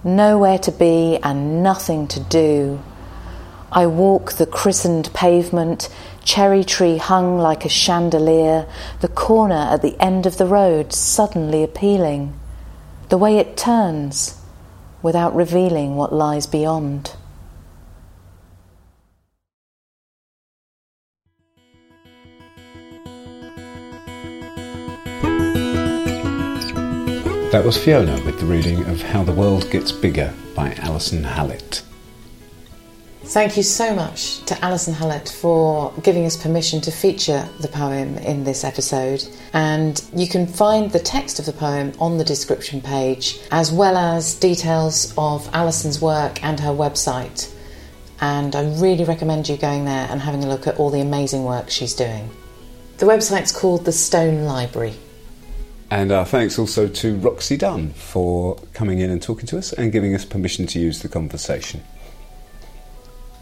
Nowhere 0.04 0.58
to 0.58 0.70
be 0.70 1.18
and 1.22 1.62
nothing 1.62 2.06
to 2.08 2.20
do. 2.20 2.82
I 3.72 3.86
walk 3.86 4.34
the 4.34 4.44
christened 4.44 5.10
pavement, 5.14 5.88
cherry 6.22 6.62
tree 6.62 6.98
hung 6.98 7.38
like 7.38 7.64
a 7.64 7.70
chandelier, 7.70 8.66
the 9.00 9.08
corner 9.08 9.54
at 9.72 9.80
the 9.80 9.96
end 9.98 10.26
of 10.26 10.36
the 10.36 10.46
road 10.46 10.92
suddenly 10.92 11.62
appealing, 11.62 12.38
the 13.08 13.16
way 13.16 13.38
it 13.38 13.56
turns 13.56 14.38
without 15.02 15.34
revealing 15.34 15.96
what 15.96 16.12
lies 16.12 16.46
beyond. 16.46 17.16
That 27.54 27.64
was 27.64 27.76
Fiona 27.76 28.20
with 28.24 28.40
the 28.40 28.46
reading 28.46 28.84
of 28.86 29.00
How 29.00 29.22
the 29.22 29.32
World 29.32 29.70
Gets 29.70 29.92
Bigger 29.92 30.34
by 30.56 30.74
Alyson 30.82 31.22
Hallett. 31.22 31.84
Thank 33.26 33.56
you 33.56 33.62
so 33.62 33.94
much 33.94 34.44
to 34.46 34.56
Alyson 34.56 34.92
Hallett 34.92 35.28
for 35.28 35.92
giving 36.02 36.26
us 36.26 36.36
permission 36.36 36.80
to 36.80 36.90
feature 36.90 37.48
the 37.60 37.68
poem 37.68 38.18
in 38.18 38.42
this 38.42 38.64
episode. 38.64 39.22
And 39.52 40.04
you 40.12 40.26
can 40.26 40.48
find 40.48 40.90
the 40.90 40.98
text 40.98 41.38
of 41.38 41.46
the 41.46 41.52
poem 41.52 41.92
on 42.00 42.18
the 42.18 42.24
description 42.24 42.80
page, 42.80 43.38
as 43.52 43.70
well 43.70 43.96
as 43.96 44.34
details 44.34 45.14
of 45.16 45.48
Alyson's 45.54 46.00
work 46.00 46.42
and 46.42 46.58
her 46.58 46.72
website. 46.72 47.54
And 48.20 48.56
I 48.56 48.64
really 48.80 49.04
recommend 49.04 49.48
you 49.48 49.56
going 49.56 49.84
there 49.84 50.08
and 50.10 50.20
having 50.20 50.42
a 50.42 50.48
look 50.48 50.66
at 50.66 50.78
all 50.78 50.90
the 50.90 51.02
amazing 51.02 51.44
work 51.44 51.70
she's 51.70 51.94
doing. 51.94 52.28
The 52.98 53.06
website's 53.06 53.52
called 53.52 53.84
The 53.84 53.92
Stone 53.92 54.42
Library. 54.42 54.94
And 55.90 56.10
thanks 56.28 56.58
also 56.58 56.88
to 56.88 57.16
Roxy 57.18 57.56
Dunn 57.56 57.90
for 57.90 58.56
coming 58.72 58.98
in 58.98 59.10
and 59.10 59.22
talking 59.22 59.46
to 59.46 59.58
us 59.58 59.72
and 59.72 59.92
giving 59.92 60.14
us 60.14 60.24
permission 60.24 60.66
to 60.68 60.80
use 60.80 61.02
the 61.02 61.08
conversation. 61.08 61.82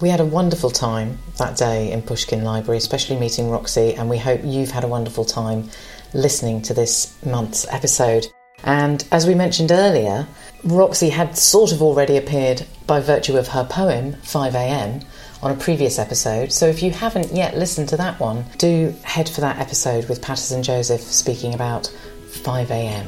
We 0.01 0.09
had 0.09 0.21
a 0.21 0.25
wonderful 0.25 0.71
time 0.71 1.19
that 1.39 1.57
day 1.57 1.93
in 1.93 2.03
Pushkin 2.03 2.43
Library, 2.43 2.79
especially 2.79 3.17
meeting 3.17 3.49
Roxy, 3.49 3.95
and 3.95 4.11
we 4.11 4.19
hope 4.19 4.41
you've 4.43 4.73
had 4.73 4.83
a 4.83 4.89
wonderful 4.89 5.25
time 5.25 5.71
listening 6.13 6.61
to 6.63 6.75
this 6.75 7.17
month's 7.25 7.67
episode. 7.69 8.27
And 8.65 9.07
as 9.13 9.27
we 9.27 9.35
mentioned 9.35 9.71
earlier, 9.71 10.27
Roxy 10.65 11.09
had 11.09 11.39
sort 11.39 11.73
of 11.73 11.83
already 11.83 12.17
appeared 12.17 12.67
by 12.87 13.01
virtue 13.01 13.37
of 13.37 13.49
her 13.49 13.65
poem, 13.65 14.15
5am, 14.25 15.05
on 15.43 15.51
a 15.51 15.57
previous 15.57 15.99
episode. 15.99 16.53
So 16.53 16.67
if 16.67 16.83
you 16.83 16.91
haven't 16.91 17.33
yet 17.33 17.57
listened 17.57 17.89
to 17.91 17.97
that 17.97 18.21
one, 18.21 18.45
do 18.59 18.95
head 19.05 19.29
for 19.29 19.41
that 19.41 19.59
episode 19.59 20.09
with 20.09 20.21
Paterson 20.21 20.63
Joseph 20.63 21.01
speaking 21.01 21.55
about 21.55 21.93
5am. 22.33 23.07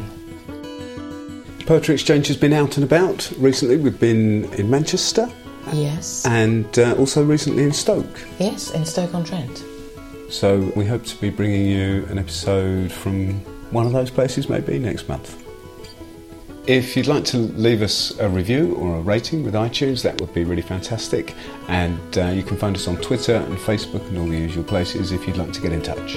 Poetry 1.67 1.95
Exchange 1.95 2.27
has 2.29 2.37
been 2.37 2.53
out 2.53 2.77
and 2.77 2.85
about 2.85 3.31
recently. 3.39 3.77
We've 3.79 3.99
been 3.99 4.53
in 4.55 4.69
Manchester 4.69 5.31
Yes. 5.73 6.27
and 6.27 6.79
uh, 6.79 6.95
also 6.99 7.25
recently 7.25 7.63
in 7.65 7.73
Stoke. 7.73 8.21
Yes, 8.39 8.71
in 8.73 8.85
Stoke-on-Trent. 8.85 9.65
So 10.29 10.71
we 10.77 10.85
hope 10.85 11.05
to 11.05 11.17
be 11.21 11.31
bringing 11.31 11.67
you 11.67 12.05
an 12.11 12.19
episode 12.19 12.93
from 12.93 13.33
one 13.73 13.87
of 13.87 13.93
those 13.93 14.11
places 14.11 14.49
maybe 14.49 14.79
next 14.79 15.09
month. 15.09 15.41
If 16.67 16.97
you'd 16.97 17.07
like 17.07 17.25
to 17.27 17.37
leave 17.39 17.83
us 17.83 18.19
a 18.21 18.29
review 18.29 18.75
or 18.77 18.97
a 18.97 19.01
rating 19.01 19.43
with 19.43 19.53
iTunes, 19.55 20.03
that 20.03 20.19
would 20.21 20.33
be 20.33 20.45
really 20.45 20.63
fantastic. 20.63 21.35
And 21.69 22.19
uh, 22.19 22.27
you 22.29 22.43
can 22.43 22.57
find 22.57 22.75
us 22.77 22.89
on 22.89 22.97
Twitter 22.99 23.37
and 23.37 23.57
Facebook 23.59 24.07
and 24.09 24.19
all 24.19 24.27
the 24.27 24.37
usual 24.39 24.65
places 24.65 25.13
if 25.13 25.27
you'd 25.27 25.37
like 25.37 25.53
to 25.53 25.61
get 25.61 25.73
in 25.73 25.83
touch. 25.83 26.17